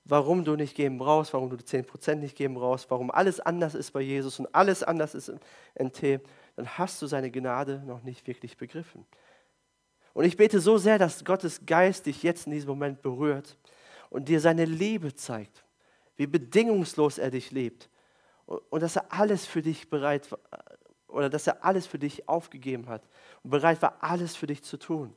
[0.05, 3.73] warum du nicht geben brauchst, warum du die 10% nicht geben brauchst, warum alles anders
[3.75, 5.39] ist bei Jesus und alles anders ist im
[5.87, 6.21] NT,
[6.55, 9.05] dann hast du seine Gnade noch nicht wirklich begriffen.
[10.13, 13.57] Und ich bete so sehr, dass Gottes Geist dich jetzt in diesem Moment berührt
[14.09, 15.65] und dir seine Liebe zeigt,
[16.15, 17.89] wie bedingungslos er dich liebt
[18.45, 20.39] und dass er alles für dich bereit war,
[21.07, 23.03] oder dass er alles für dich aufgegeben hat
[23.43, 25.13] und bereit war, alles für dich zu tun.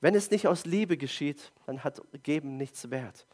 [0.00, 3.26] Wenn es nicht aus Liebe geschieht, dann hat Geben nichts wert.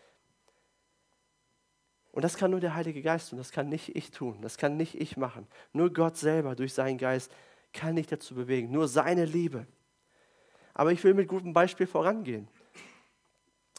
[2.13, 4.77] Und das kann nur der Heilige Geist tun, das kann nicht ich tun, das kann
[4.77, 5.47] nicht ich machen.
[5.73, 7.31] Nur Gott selber durch seinen Geist
[7.73, 9.67] kann dich dazu bewegen, nur seine Liebe.
[10.75, 12.49] Aber ich will mit gutem Beispiel vorangehen.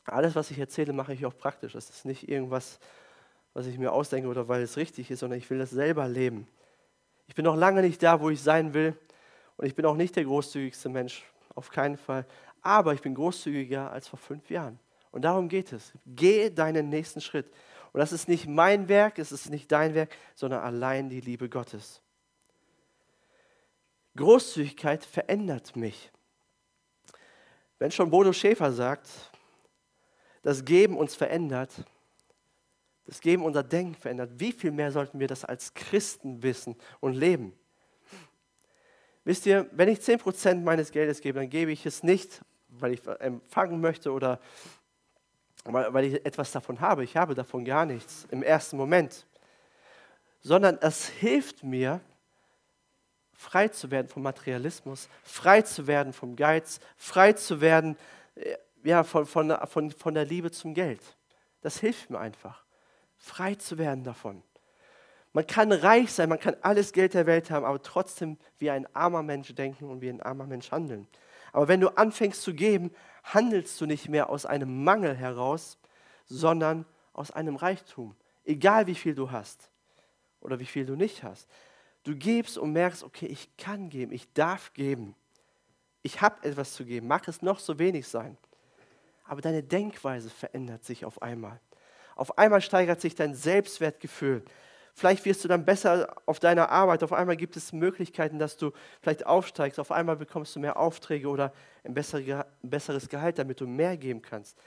[0.06, 1.74] Alles, was ich erzähle, mache ich auch praktisch.
[1.74, 2.80] Das ist nicht irgendwas,
[3.54, 6.48] was ich mir ausdenke oder weil es richtig ist, sondern ich will das selber leben.
[7.28, 8.98] Ich bin noch lange nicht da, wo ich sein will.
[9.58, 11.24] Und ich bin auch nicht der großzügigste Mensch,
[11.56, 12.26] auf keinen Fall.
[12.62, 14.80] Aber ich bin großzügiger als vor fünf Jahren.
[15.12, 15.94] Und darum geht es.
[16.06, 17.52] Geh deinen nächsten Schritt.
[17.94, 21.50] Und das ist nicht mein Werk, es ist nicht dein Werk, sondern allein die Liebe
[21.50, 22.02] Gottes.
[24.16, 26.12] Großzügigkeit verändert mich.
[27.80, 29.10] Wenn schon Bodo Schäfer sagt,
[30.42, 31.86] das Geben uns verändert,
[33.06, 37.14] das Geben unser Denken verändert, wie viel mehr sollten wir das als Christen wissen und
[37.14, 37.54] leben?
[39.24, 43.06] Wisst ihr, wenn ich 10% meines Geldes gebe, dann gebe ich es nicht, weil ich
[43.20, 44.40] empfangen möchte oder
[45.66, 47.04] weil ich etwas davon habe.
[47.04, 49.26] Ich habe davon gar nichts im ersten Moment.
[50.42, 52.02] Sondern es hilft mir,
[53.34, 57.98] frei zu werden vom Materialismus, frei zu werden vom Geiz, frei zu werden
[58.36, 61.02] äh, ja, von, von, von, von der Liebe zum Geld.
[61.62, 62.64] Das hilft mir einfach,
[63.18, 64.44] frei zu werden davon.
[65.34, 68.88] Man kann reich sein, man kann alles Geld der Welt haben, aber trotzdem wie ein
[68.96, 71.08] armer Mensch denken und wie ein armer Mensch handeln.
[71.52, 72.92] Aber wenn du anfängst zu geben,
[73.24, 75.78] handelst du nicht mehr aus einem Mangel heraus,
[76.26, 78.16] sondern aus einem Reichtum.
[78.44, 79.70] Egal wie viel du hast
[80.40, 81.50] oder wie viel du nicht hast.
[82.04, 85.16] Du gibst und merkst, okay, ich kann geben, ich darf geben.
[86.02, 88.38] Ich habe etwas zu geben, mag es noch so wenig sein
[89.32, 91.62] aber deine Denkweise verändert sich auf einmal.
[92.18, 94.44] Auf einmal steigert sich dein Selbstwertgefühl.
[94.94, 97.04] Vielleicht wirst du dann besser auf deiner Arbeit.
[97.04, 99.80] Auf einmal gibt es Möglichkeiten, dass du vielleicht aufsteigst.
[99.80, 104.58] Auf einmal bekommst du mehr Aufträge oder ein besseres Gehalt, damit du mehr geben kannst.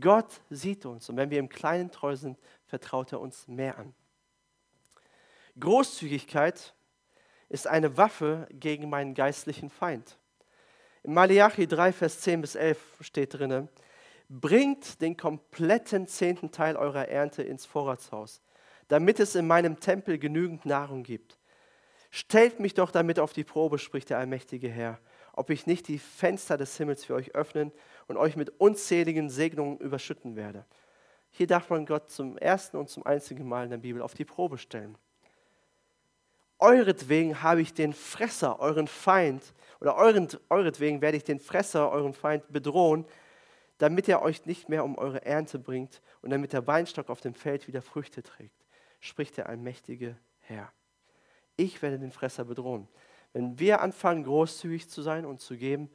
[0.00, 3.94] Gott sieht uns und wenn wir im Kleinen treu sind, vertraut er uns mehr an.
[5.58, 6.74] Großzügigkeit
[7.50, 10.16] ist eine Waffe gegen meinen geistlichen Feind.
[11.02, 13.68] In Malachi 3, Vers 10 bis 11 steht drin,
[14.28, 18.40] Bringt den kompletten zehnten Teil eurer Ernte ins Vorratshaus,
[18.92, 21.38] damit es in meinem Tempel genügend Nahrung gibt.
[22.10, 24.98] Stellt mich doch damit auf die Probe, spricht der allmächtige Herr,
[25.32, 27.72] ob ich nicht die Fenster des Himmels für euch öffnen
[28.06, 30.66] und euch mit unzähligen Segnungen überschütten werde.
[31.30, 34.26] Hier darf man Gott zum ersten und zum einzigen Mal in der Bibel auf die
[34.26, 34.98] Probe stellen.
[36.58, 42.44] Euretwegen habe ich den Fresser, euren Feind, oder euretwegen werde ich den Fresser, euren Feind
[42.52, 43.06] bedrohen,
[43.78, 47.32] damit er euch nicht mehr um eure Ernte bringt und damit der Weinstock auf dem
[47.32, 48.61] Feld wieder Früchte trägt,
[49.02, 50.72] spricht der allmächtige Herr.
[51.56, 52.88] Ich werde den Fresser bedrohen.
[53.32, 55.90] Wenn wir anfangen, großzügig zu sein und zu geben,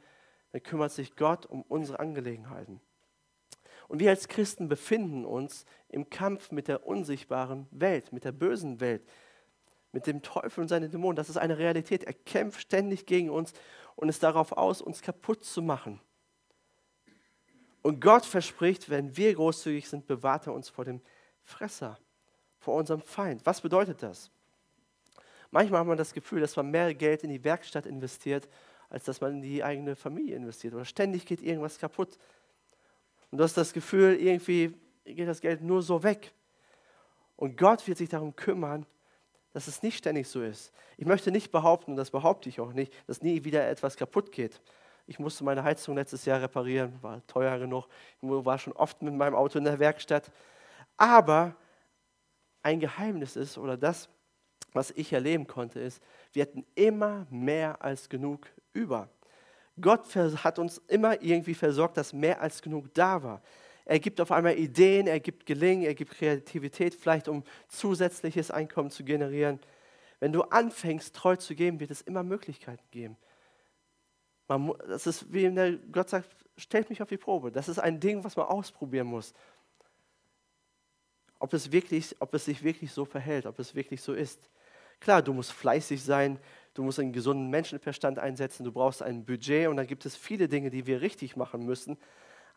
[0.52, 2.80] dann kümmert sich Gott um unsere Angelegenheiten.
[3.88, 8.80] Und wir als Christen befinden uns im Kampf mit der unsichtbaren Welt, mit der bösen
[8.80, 9.02] Welt,
[9.92, 11.16] mit dem Teufel und seinen Dämonen.
[11.16, 12.04] Das ist eine Realität.
[12.04, 13.54] Er kämpft ständig gegen uns
[13.96, 16.00] und ist darauf aus, uns kaputt zu machen.
[17.80, 21.00] Und Gott verspricht, wenn wir großzügig sind, bewahrt er uns vor dem
[21.42, 21.98] Fresser,
[22.58, 23.44] vor unserem Feind.
[23.46, 24.30] Was bedeutet das?
[25.50, 28.48] Manchmal hat man das Gefühl, dass man mehr Geld in die Werkstatt investiert,
[28.90, 30.74] als dass man in die eigene Familie investiert.
[30.74, 32.18] Oder ständig geht irgendwas kaputt.
[33.30, 36.32] Und du hast das Gefühl, irgendwie geht das Geld nur so weg.
[37.36, 38.86] Und Gott wird sich darum kümmern,
[39.52, 40.72] dass es nicht ständig so ist.
[40.96, 44.32] Ich möchte nicht behaupten, und das behaupte ich auch nicht, dass nie wieder etwas kaputt
[44.32, 44.60] geht.
[45.06, 47.86] Ich musste meine Heizung letztes Jahr reparieren, war teuer genug.
[48.20, 50.30] Ich war schon oft mit meinem Auto in der Werkstatt.
[50.98, 51.54] Aber
[52.68, 54.10] ein Geheimnis ist, oder das,
[54.74, 56.02] was ich erleben konnte, ist,
[56.32, 59.08] wir hatten immer mehr als genug über.
[59.80, 63.42] Gott hat uns immer irgendwie versorgt, dass mehr als genug da war.
[63.86, 68.90] Er gibt auf einmal Ideen, er gibt Gelingen, er gibt Kreativität, vielleicht um zusätzliches Einkommen
[68.90, 69.60] zu generieren.
[70.20, 73.16] Wenn du anfängst, treu zu geben, wird es immer Möglichkeiten geben.
[74.46, 76.28] Man, das ist wie der, Gott sagt,
[76.58, 77.50] stellt mich auf die Probe.
[77.50, 79.32] Das ist ein Ding, was man ausprobieren muss.
[81.38, 84.50] Ob es, wirklich, ob es sich wirklich so verhält, ob es wirklich so ist.
[85.00, 86.38] Klar, du musst fleißig sein,
[86.74, 90.48] du musst einen gesunden Menschenverstand einsetzen, du brauchst ein Budget und dann gibt es viele
[90.48, 91.96] Dinge, die wir richtig machen müssen.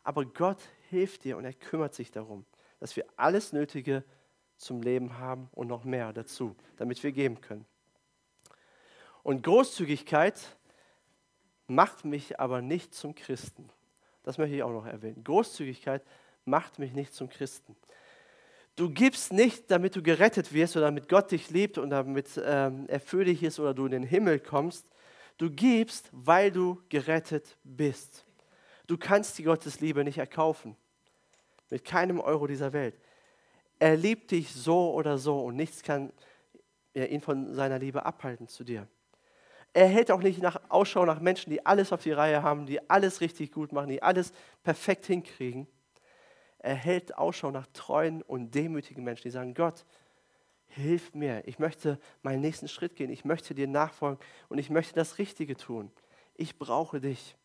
[0.03, 2.45] Aber Gott hilft dir und er kümmert sich darum,
[2.79, 4.03] dass wir alles Nötige
[4.57, 7.65] zum Leben haben und noch mehr dazu, damit wir geben können.
[9.23, 10.39] Und Großzügigkeit
[11.67, 13.69] macht mich aber nicht zum Christen.
[14.23, 15.23] Das möchte ich auch noch erwähnen.
[15.23, 16.03] Großzügigkeit
[16.45, 17.75] macht mich nicht zum Christen.
[18.81, 22.85] Du gibst nicht, damit du gerettet wirst oder damit Gott dich liebt und damit ähm,
[22.87, 24.89] er für dich ist oder du in den Himmel kommst.
[25.37, 28.25] Du gibst, weil du gerettet bist.
[28.87, 30.75] Du kannst die Gottesliebe nicht erkaufen.
[31.69, 32.95] Mit keinem Euro dieser Welt.
[33.77, 36.11] Er liebt dich so oder so und nichts kann
[36.95, 38.87] ihn von seiner Liebe abhalten zu dir.
[39.73, 42.89] Er hält auch nicht nach Ausschau nach Menschen, die alles auf die Reihe haben, die
[42.89, 45.67] alles richtig gut machen, die alles perfekt hinkriegen.
[46.63, 49.84] Er hält Ausschau nach treuen und demütigen Menschen, die sagen, Gott,
[50.67, 51.41] hilf mir.
[51.47, 53.10] Ich möchte meinen nächsten Schritt gehen.
[53.10, 55.91] Ich möchte dir nachfolgen und ich möchte das Richtige tun.
[56.36, 57.36] Ich brauche dich.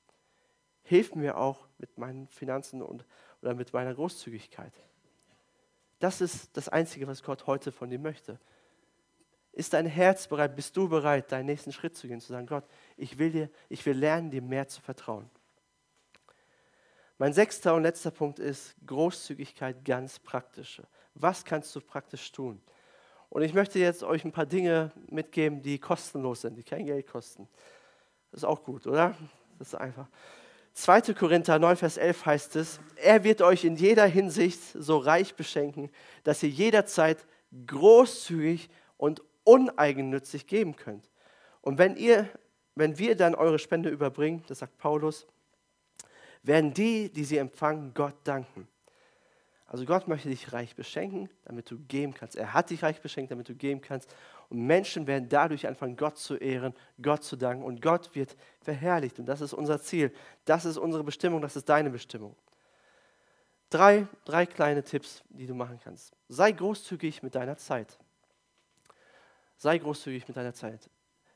[0.82, 3.06] Hilf mir auch mit meinen Finanzen und,
[3.40, 4.74] oder mit meiner Großzügigkeit.
[5.98, 8.38] Das ist das Einzige, was Gott heute von dir möchte.
[9.52, 10.54] Ist dein Herz bereit?
[10.54, 12.64] Bist du bereit, deinen nächsten Schritt zu gehen, zu sagen, Gott,
[12.98, 15.30] ich will dir, ich will lernen, dir mehr zu vertrauen.
[17.18, 20.86] Mein sechster und letzter Punkt ist Großzügigkeit ganz praktische.
[21.14, 22.60] Was kannst du praktisch tun?
[23.30, 27.06] Und ich möchte jetzt euch ein paar Dinge mitgeben, die kostenlos sind, die kein Geld
[27.06, 27.48] kosten.
[28.30, 29.14] Das ist auch gut, oder?
[29.58, 30.08] Das ist einfach.
[30.74, 31.14] 2.
[31.14, 35.90] Korinther 9, Vers 11 heißt es, er wird euch in jeder Hinsicht so reich beschenken,
[36.22, 37.26] dass ihr jederzeit
[37.66, 41.08] großzügig und uneigennützig geben könnt.
[41.62, 42.28] Und wenn, ihr,
[42.74, 45.26] wenn wir dann eure Spende überbringen, das sagt Paulus,
[46.46, 48.68] werden die, die sie empfangen, Gott danken.
[49.68, 52.36] Also Gott möchte dich reich beschenken, damit du geben kannst.
[52.36, 54.14] Er hat dich reich beschenkt, damit du geben kannst.
[54.48, 57.64] Und Menschen werden dadurch anfangen, Gott zu ehren, Gott zu danken.
[57.64, 59.18] Und Gott wird verherrlicht.
[59.18, 60.12] Und das ist unser Ziel.
[60.44, 62.36] Das ist unsere Bestimmung, das ist deine Bestimmung.
[63.68, 66.12] Drei, drei kleine Tipps, die du machen kannst.
[66.28, 67.98] Sei großzügig mit deiner Zeit.
[69.56, 70.88] Sei großzügig mit deiner Zeit.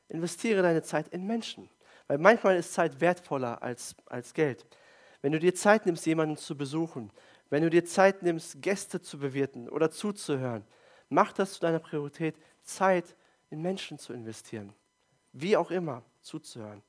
[0.07, 1.69] Investiere deine Zeit in Menschen.
[2.07, 4.65] Weil manchmal ist Zeit wertvoller als, als Geld.
[5.21, 7.11] Wenn du dir Zeit nimmst, jemanden zu besuchen,
[7.49, 10.65] wenn du dir Zeit nimmst, Gäste zu bewirten oder zuzuhören,
[11.09, 13.15] mach das zu deiner Priorität, Zeit
[13.49, 14.73] in Menschen zu investieren.
[15.33, 16.81] Wie auch immer, zuzuhören.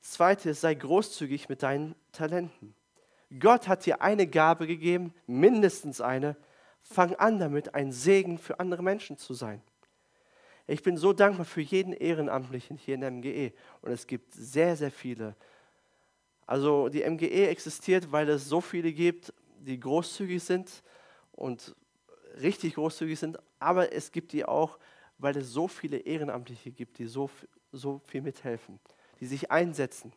[0.00, 2.74] Zweites, sei großzügig mit deinen Talenten.
[3.38, 6.36] Gott hat dir eine Gabe gegeben, mindestens eine,
[6.80, 9.60] Fang an damit, ein Segen für andere Menschen zu sein.
[10.66, 13.52] Ich bin so dankbar für jeden Ehrenamtlichen hier in der MGE.
[13.82, 15.34] Und es gibt sehr, sehr viele.
[16.48, 20.82] Also die MGE existiert, weil es so viele gibt, die großzügig sind
[21.32, 21.76] und
[22.40, 23.38] richtig großzügig sind.
[23.58, 24.78] Aber es gibt die auch,
[25.18, 27.28] weil es so viele Ehrenamtliche gibt, die so,
[27.70, 28.80] so viel mithelfen,
[29.20, 30.10] die sich einsetzen,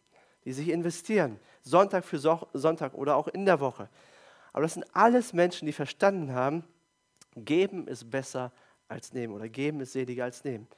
[0.46, 3.90] die sich investieren, Sonntag für Sonntag oder auch in der Woche.
[4.54, 6.64] Aber das sind alles Menschen, die verstanden haben,
[7.36, 8.54] geben ist besser
[8.88, 10.70] als nehmen oder geben ist seliger als nehmen.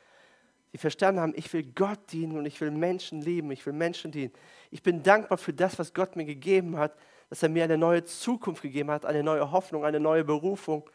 [0.74, 4.12] Die verstanden haben, ich will Gott dienen und ich will Menschen lieben, ich will Menschen
[4.12, 4.34] dienen.
[4.72, 6.98] Ich bin dankbar für das, was Gott mir gegeben hat,
[7.30, 10.90] dass er mir eine neue Zukunft gegeben hat, eine neue Hoffnung, eine neue Berufung.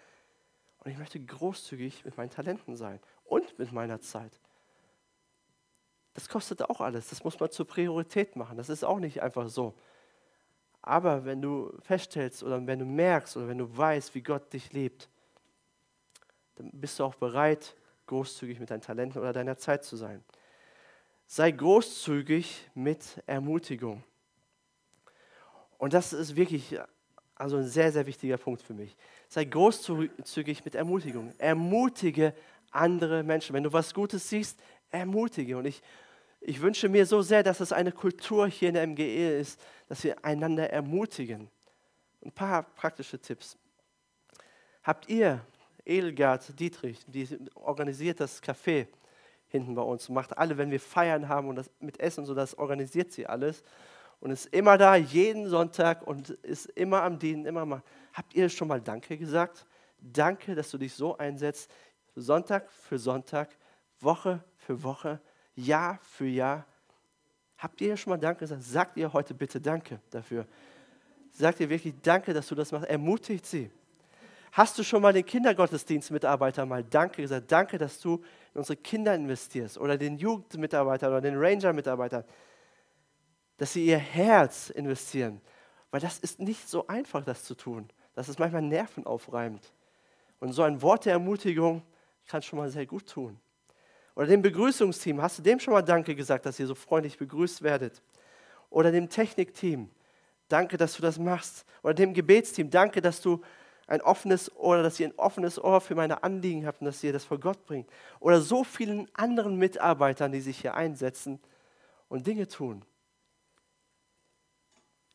[0.81, 4.33] Und ich möchte großzügig mit meinen Talenten sein und mit meiner Zeit.
[6.15, 7.11] Das kostet auch alles.
[7.11, 8.57] Das muss man zur Priorität machen.
[8.57, 9.75] Das ist auch nicht einfach so.
[10.83, 14.73] Aber wenn du feststellst oder wenn du merkst oder wenn du weißt, wie Gott dich
[14.73, 15.09] liebt,
[16.57, 17.77] dann bist du auch bereit,
[18.09, 20.25] großzügig mit deinen Talenten oder deiner Zeit zu sein.
[21.27, 24.03] Sei großzügig mit Ermutigung.
[25.79, 26.79] Und das ist wirklich
[27.37, 28.97] also ein sehr, sehr wichtiger Punkt für mich.
[29.29, 31.33] Sei großzügig mit Ermutigung.
[31.39, 32.35] Ermutige
[32.73, 33.55] andere Menschen.
[33.55, 34.59] Wenn du was Gutes siehst,
[34.91, 35.57] ermutige.
[35.57, 35.83] Und ich,
[36.41, 40.03] ich wünsche mir so sehr, dass es eine Kultur hier in der MGE ist, dass
[40.03, 41.49] wir einander ermutigen.
[42.25, 43.57] Ein paar praktische Tipps.
[44.83, 45.41] Habt ihr,
[45.89, 48.87] Edelgard Dietrich, die organisiert das Café
[49.49, 52.35] hinten bei uns, macht alle, wenn wir Feiern haben und das mit Essen und so,
[52.35, 53.63] das organisiert sie alles
[54.21, 57.83] und ist immer da, jeden Sonntag und ist immer am Dienen, immer mal.
[58.13, 59.67] Habt ihr schon mal Danke gesagt?
[60.01, 61.71] Danke, dass du dich so einsetzt,
[62.15, 63.57] Sonntag für Sonntag,
[64.01, 65.21] Woche für Woche,
[65.55, 66.67] Jahr für Jahr.
[67.57, 68.63] Habt ihr schon mal Danke gesagt?
[68.63, 70.47] Sagt ihr heute bitte Danke dafür.
[71.31, 72.89] Sagt ihr wirklich Danke, dass du das machst.
[72.89, 73.71] Ermutigt sie.
[74.53, 77.51] Hast du schon mal den Kindergottesdienstmitarbeiter mal Danke gesagt?
[77.51, 78.17] Danke, dass du
[78.55, 82.25] in unsere Kinder investierst oder den Jugendmitarbeiter oder den Ranger-Mitarbeiter,
[83.57, 85.41] dass sie ihr Herz investieren.
[85.91, 87.89] Weil das ist nicht so einfach, das zu tun.
[88.15, 89.73] Das ist manchmal nervenaufreibend.
[90.41, 91.83] Und so ein Wort der Ermutigung
[92.27, 93.39] kann schon mal sehr gut tun.
[94.15, 97.63] Oder dem Begrüßungsteam, hast du dem schon mal Danke gesagt, dass ihr so freundlich begrüßt
[97.63, 98.03] werdet?
[98.71, 99.91] Oder dem Technikteam,
[100.49, 101.65] danke, dass du das machst.
[101.83, 103.41] Oder dem Gebetsteam, danke, dass du
[103.89, 107.13] ein offenes Ohr, dass ihr ein offenes Ohr für meine Anliegen habt und dass ihr
[107.13, 107.91] das vor Gott bringt.
[108.21, 111.41] Oder so vielen anderen Mitarbeitern, die sich hier einsetzen
[112.09, 112.85] und Dinge tun.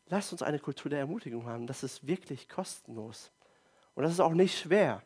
[0.06, 1.66] Lasst uns eine Kultur der Ermutigung haben.
[1.66, 3.30] Das ist wirklich kostenlos.
[3.94, 5.02] Und das ist auch nicht schwer.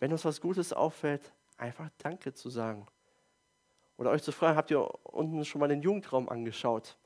[0.00, 2.86] Wenn uns was Gutes auffällt, einfach Danke zu sagen.
[3.98, 6.96] Oder euch zu fragen, habt ihr unten schon mal den Jugendraum angeschaut?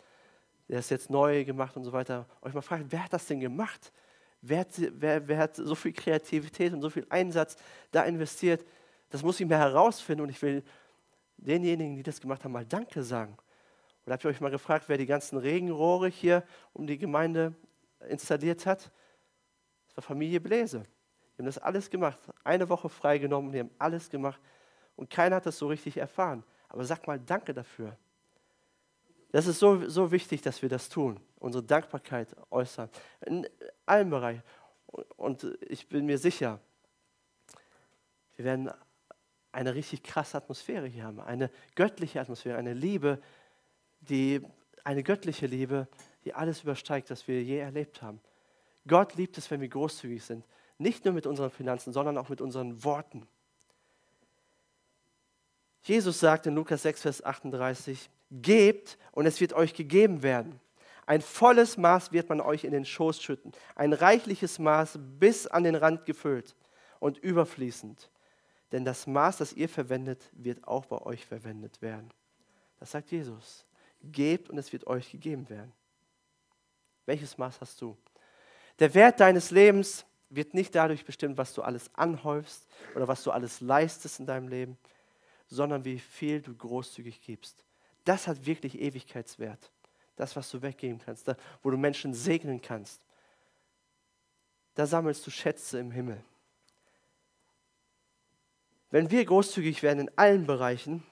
[0.68, 2.26] Der ist jetzt neu gemacht und so weiter.
[2.40, 3.92] Euch mal fragen, wer hat das denn gemacht?
[4.44, 7.56] Wer hat, wer, wer hat so viel Kreativität und so viel Einsatz
[7.92, 8.66] da investiert?
[9.08, 10.64] Das muss ich mir herausfinden und ich will
[11.36, 13.36] denjenigen, die das gemacht haben, mal Danke sagen.
[14.04, 17.54] Oder habt ihr euch mal gefragt, wer die ganzen Regenrohre hier um die Gemeinde
[18.08, 18.90] installiert hat?
[19.86, 20.82] Das war Familie Bläse.
[21.34, 22.18] Die haben das alles gemacht.
[22.42, 24.40] Eine Woche freigenommen, die haben alles gemacht.
[24.96, 26.42] Und keiner hat das so richtig erfahren.
[26.68, 27.96] Aber sag mal Danke dafür.
[29.32, 32.88] Das ist so, so wichtig, dass wir das tun, unsere Dankbarkeit äußern.
[33.24, 33.48] In
[33.86, 34.42] allen Bereichen.
[35.16, 36.60] Und ich bin mir sicher,
[38.36, 38.70] wir werden
[39.50, 41.20] eine richtig krasse Atmosphäre hier haben.
[41.20, 43.20] Eine göttliche Atmosphäre, eine Liebe,
[44.00, 44.42] die,
[44.84, 45.88] eine göttliche Liebe,
[46.24, 48.20] die alles übersteigt, was wir je erlebt haben.
[48.86, 50.44] Gott liebt es, wenn wir großzügig sind.
[50.76, 53.26] Nicht nur mit unseren Finanzen, sondern auch mit unseren Worten.
[55.84, 60.58] Jesus sagt in Lukas 6, Vers 38, Gebt und es wird euch gegeben werden.
[61.06, 65.64] Ein volles Maß wird man euch in den Schoß schütten, ein reichliches Maß bis an
[65.64, 66.56] den Rand gefüllt
[67.00, 68.10] und überfließend.
[68.70, 72.10] Denn das Maß, das ihr verwendet, wird auch bei euch verwendet werden.
[72.80, 73.66] Das sagt Jesus.
[74.02, 75.72] Gebt und es wird euch gegeben werden.
[77.04, 77.96] Welches Maß hast du?
[78.78, 83.30] Der Wert deines Lebens wird nicht dadurch bestimmt, was du alles anhäufst oder was du
[83.30, 84.78] alles leistest in deinem Leben,
[85.46, 87.64] sondern wie viel du großzügig gibst.
[88.04, 89.70] Das hat wirklich Ewigkeitswert.
[90.16, 93.04] Das, was du weggeben kannst, da, wo du Menschen segnen kannst.
[94.74, 96.22] Da sammelst du Schätze im Himmel.
[98.90, 101.02] Wenn wir großzügig werden in allen Bereichen,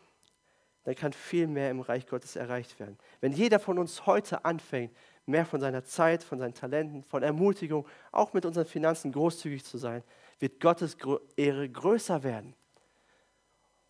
[0.84, 2.98] dann kann viel mehr im Reich Gottes erreicht werden.
[3.20, 4.94] Wenn jeder von uns heute anfängt,
[5.26, 9.78] mehr von seiner Zeit, von seinen Talenten, von Ermutigung, auch mit unseren Finanzen großzügig zu
[9.78, 10.02] sein,
[10.38, 10.96] wird Gottes
[11.36, 12.54] Ehre größer werden.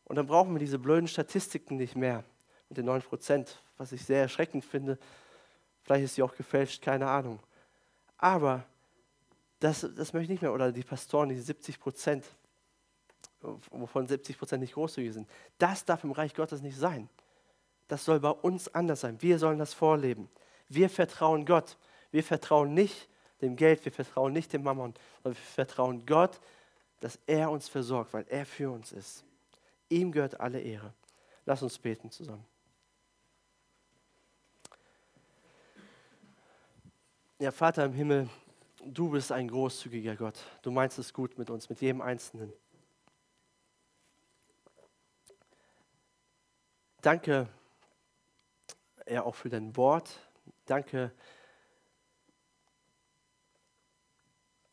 [0.04, 2.24] Und dann brauchen wir diese blöden Statistiken nicht mehr
[2.70, 4.98] mit den 9 Prozent, was ich sehr erschreckend finde.
[5.83, 7.40] Vielleicht ist sie auch gefälscht, keine Ahnung.
[8.16, 8.64] Aber
[9.59, 10.54] das, das möchte ich nicht mehr.
[10.54, 12.24] Oder die Pastoren, die 70 Prozent,
[13.40, 15.28] wovon 70 Prozent nicht großzügig sind.
[15.59, 17.09] Das darf im Reich Gottes nicht sein.
[17.88, 19.20] Das soll bei uns anders sein.
[19.20, 20.30] Wir sollen das vorleben.
[20.68, 21.76] Wir vertrauen Gott.
[22.12, 23.09] Wir vertrauen nicht
[23.40, 26.40] dem Geld, wir vertrauen nicht dem Mammon, sondern wir vertrauen Gott,
[27.00, 29.24] dass er uns versorgt, weil er für uns ist.
[29.88, 30.92] Ihm gehört alle Ehre.
[31.46, 32.44] Lass uns beten zusammen.
[37.40, 38.29] Ja, Vater im Himmel,
[38.85, 40.38] du bist ein großzügiger Gott.
[40.61, 42.53] Du meinst es gut mit uns, mit jedem Einzelnen.
[47.01, 47.49] Danke,
[49.09, 50.20] ja, auch für dein Wort.
[50.66, 51.12] Danke,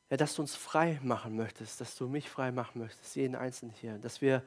[0.09, 3.73] ja, dass du uns frei machen möchtest, dass du mich frei machen möchtest, jeden Einzelnen
[3.75, 4.43] hier, dass wir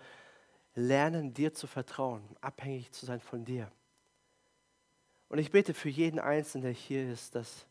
[0.74, 3.72] lernen, dir zu vertrauen, abhängig zu sein von dir.
[5.30, 7.64] Und ich bete für jeden Einzelnen, der hier ist, dass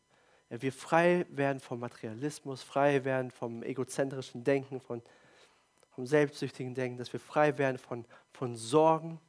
[0.50, 5.02] ja, wir frei werden vom Materialismus, frei werden vom egozentrischen Denken, von,
[5.92, 9.20] vom selbstsüchtigen Denken, dass wir frei werden von, von Sorgen,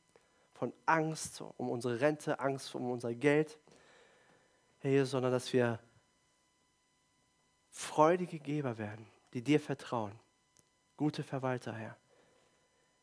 [0.54, 3.58] von Angst um unsere Rente, Angst um unser Geld,
[4.80, 5.78] Herr Jesus, sondern dass wir
[7.70, 10.12] freudige Geber werden, die dir vertrauen.
[10.96, 11.96] Gute Verwalter, Herr.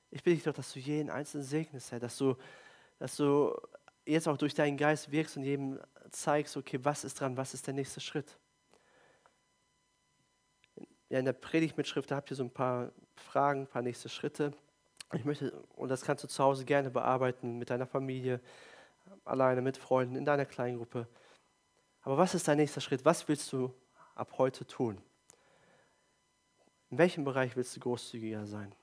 [0.10, 2.36] Ich bitte dich doch, dass du jeden Einzelnen segnest, Herr, dass du,
[3.00, 3.56] dass du
[4.08, 5.80] jetzt auch durch deinen Geist wirkst und jedem
[6.12, 8.38] zeigst, okay, was ist dran, was ist der nächste Schritt.
[11.10, 14.54] Ja, in der Predigtmitschrift, habt ihr so ein paar Fragen, ein paar nächste Schritte.
[15.14, 18.42] Ich möchte, und das kannst du zu Hause gerne bearbeiten, mit deiner Familie,
[19.24, 21.08] alleine, mit Freunden, in deiner Kleingruppe.
[22.02, 23.06] Aber was ist dein nächster Schritt?
[23.06, 23.74] Was willst du
[24.16, 25.02] ab heute tun?
[26.90, 28.74] In welchem Bereich willst du großzügiger sein?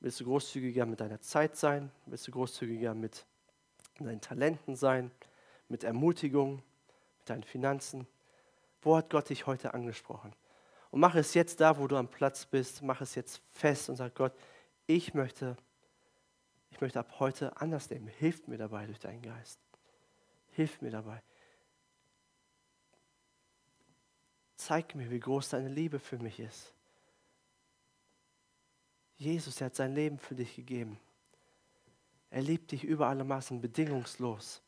[0.00, 1.90] Willst du großzügiger mit deiner Zeit sein?
[2.06, 3.24] Willst du großzügiger mit
[3.98, 5.10] deinen Talenten sein?
[5.68, 6.62] Mit Ermutigung?
[7.18, 8.06] Mit deinen Finanzen?
[8.80, 10.34] Wo hat Gott dich heute angesprochen?
[10.90, 13.96] Und mach es jetzt da, wo du am Platz bist, mach es jetzt fest und
[13.96, 14.34] sag Gott,
[14.86, 15.56] ich möchte,
[16.70, 18.08] ich möchte ab heute anders leben.
[18.08, 19.58] Hilf mir dabei durch deinen Geist.
[20.50, 21.22] Hilf mir dabei.
[24.56, 26.72] Zeig mir, wie groß deine Liebe für mich ist.
[29.16, 30.98] Jesus, er hat sein Leben für dich gegeben.
[32.32, 34.62] Er liebt dich über alle Maßen bedingungslos.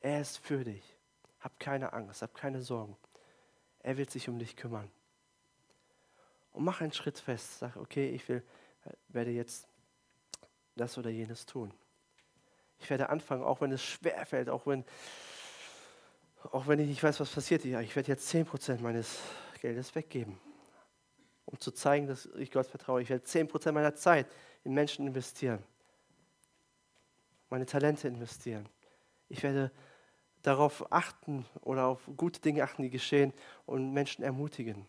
[0.00, 0.82] Er ist für dich.
[1.38, 2.96] Hab keine Angst, hab keine Sorgen.
[3.78, 4.90] Er wird sich um dich kümmern.
[6.52, 7.60] Und mach einen Schritt fest.
[7.60, 8.42] Sag, okay, ich will,
[9.06, 9.68] werde jetzt
[10.74, 11.72] das oder jenes tun.
[12.80, 14.84] Ich werde anfangen, auch wenn es schwer fällt, auch wenn,
[16.50, 17.64] auch wenn ich nicht weiß, was passiert.
[17.64, 19.20] Ich werde jetzt 10% meines
[19.60, 20.40] Geldes weggeben,
[21.44, 23.00] um zu zeigen, dass ich Gott vertraue.
[23.00, 24.26] Ich werde 10% meiner Zeit
[24.64, 25.62] in Menschen investieren,
[27.52, 28.66] meine Talente investieren.
[29.28, 29.70] Ich werde
[30.40, 33.34] darauf achten oder auf gute Dinge achten, die geschehen
[33.66, 34.86] und Menschen ermutigen.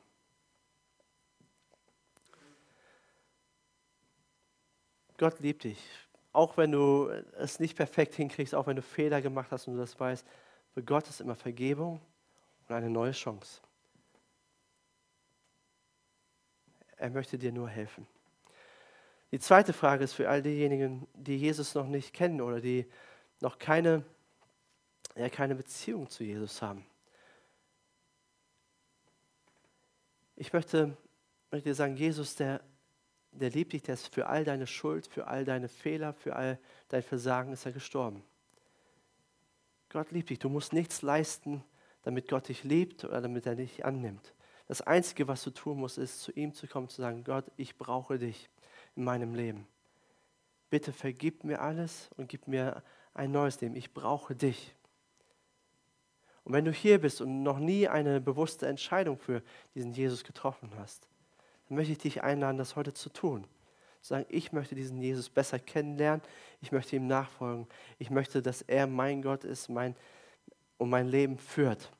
[5.17, 5.83] Gott liebt dich.
[6.31, 9.79] Auch wenn du es nicht perfekt hinkriegst, auch wenn du Fehler gemacht hast und du
[9.81, 10.25] das weißt,
[10.73, 11.99] für Gott ist immer Vergebung
[12.69, 13.59] und eine neue Chance.
[16.95, 18.07] Er möchte dir nur helfen.
[19.33, 22.85] Die zweite Frage ist für all diejenigen, die Jesus noch nicht kennen oder die
[23.41, 24.05] noch keine,
[25.15, 26.85] ja, keine Beziehung zu Jesus haben.
[30.35, 30.95] Ich möchte,
[31.51, 32.61] möchte dir sagen, Jesus, der
[33.33, 36.59] der liebt dich, der ist für all deine Schuld, für all deine Fehler, für all
[36.89, 38.23] dein Versagen ist er gestorben.
[39.89, 40.39] Gott liebt dich.
[40.39, 41.63] Du musst nichts leisten,
[42.03, 44.33] damit Gott dich liebt oder damit er dich annimmt.
[44.67, 47.75] Das Einzige, was du tun musst, ist zu ihm zu kommen, zu sagen, Gott, ich
[47.77, 48.49] brauche dich
[48.95, 49.67] in meinem Leben.
[50.69, 52.83] Bitte vergib mir alles und gib mir
[53.13, 53.75] ein neues Leben.
[53.75, 54.73] Ich brauche dich.
[56.43, 59.41] Und wenn du hier bist und noch nie eine bewusste Entscheidung für
[59.75, 61.07] diesen Jesus getroffen hast,
[61.67, 63.45] dann möchte ich dich einladen, das heute zu tun.
[64.01, 66.21] Zu sagen, ich möchte diesen Jesus besser kennenlernen,
[66.61, 67.67] ich möchte ihm nachfolgen,
[67.99, 69.95] ich möchte, dass er mein Gott ist mein,
[70.77, 71.91] und mein Leben führt.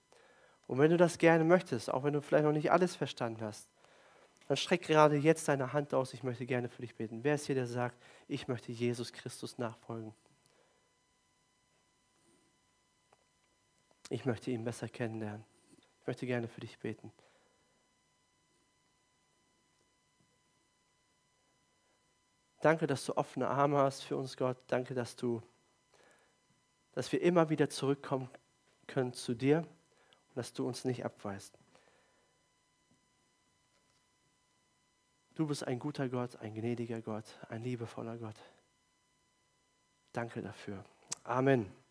[0.68, 3.70] Und wenn du das gerne möchtest, auch wenn du vielleicht noch nicht alles verstanden hast,
[4.48, 7.24] dann streck gerade jetzt deine Hand aus, ich möchte gerne für dich beten.
[7.24, 10.14] Wer ist hier, der sagt, ich möchte Jesus Christus nachfolgen?
[14.10, 15.44] Ich möchte ihn besser kennenlernen.
[16.02, 17.12] Ich möchte gerne für dich beten.
[22.60, 24.58] Danke, dass du offene Arme hast für uns, Gott.
[24.68, 25.42] Danke, dass du,
[26.94, 28.30] dass wir immer wieder zurückkommen
[28.88, 31.58] können zu dir und dass du uns nicht abweist.
[35.36, 38.36] Du bist ein guter Gott, ein gnädiger Gott, ein liebevoller Gott.
[40.12, 40.84] Danke dafür.
[41.24, 41.83] Amen.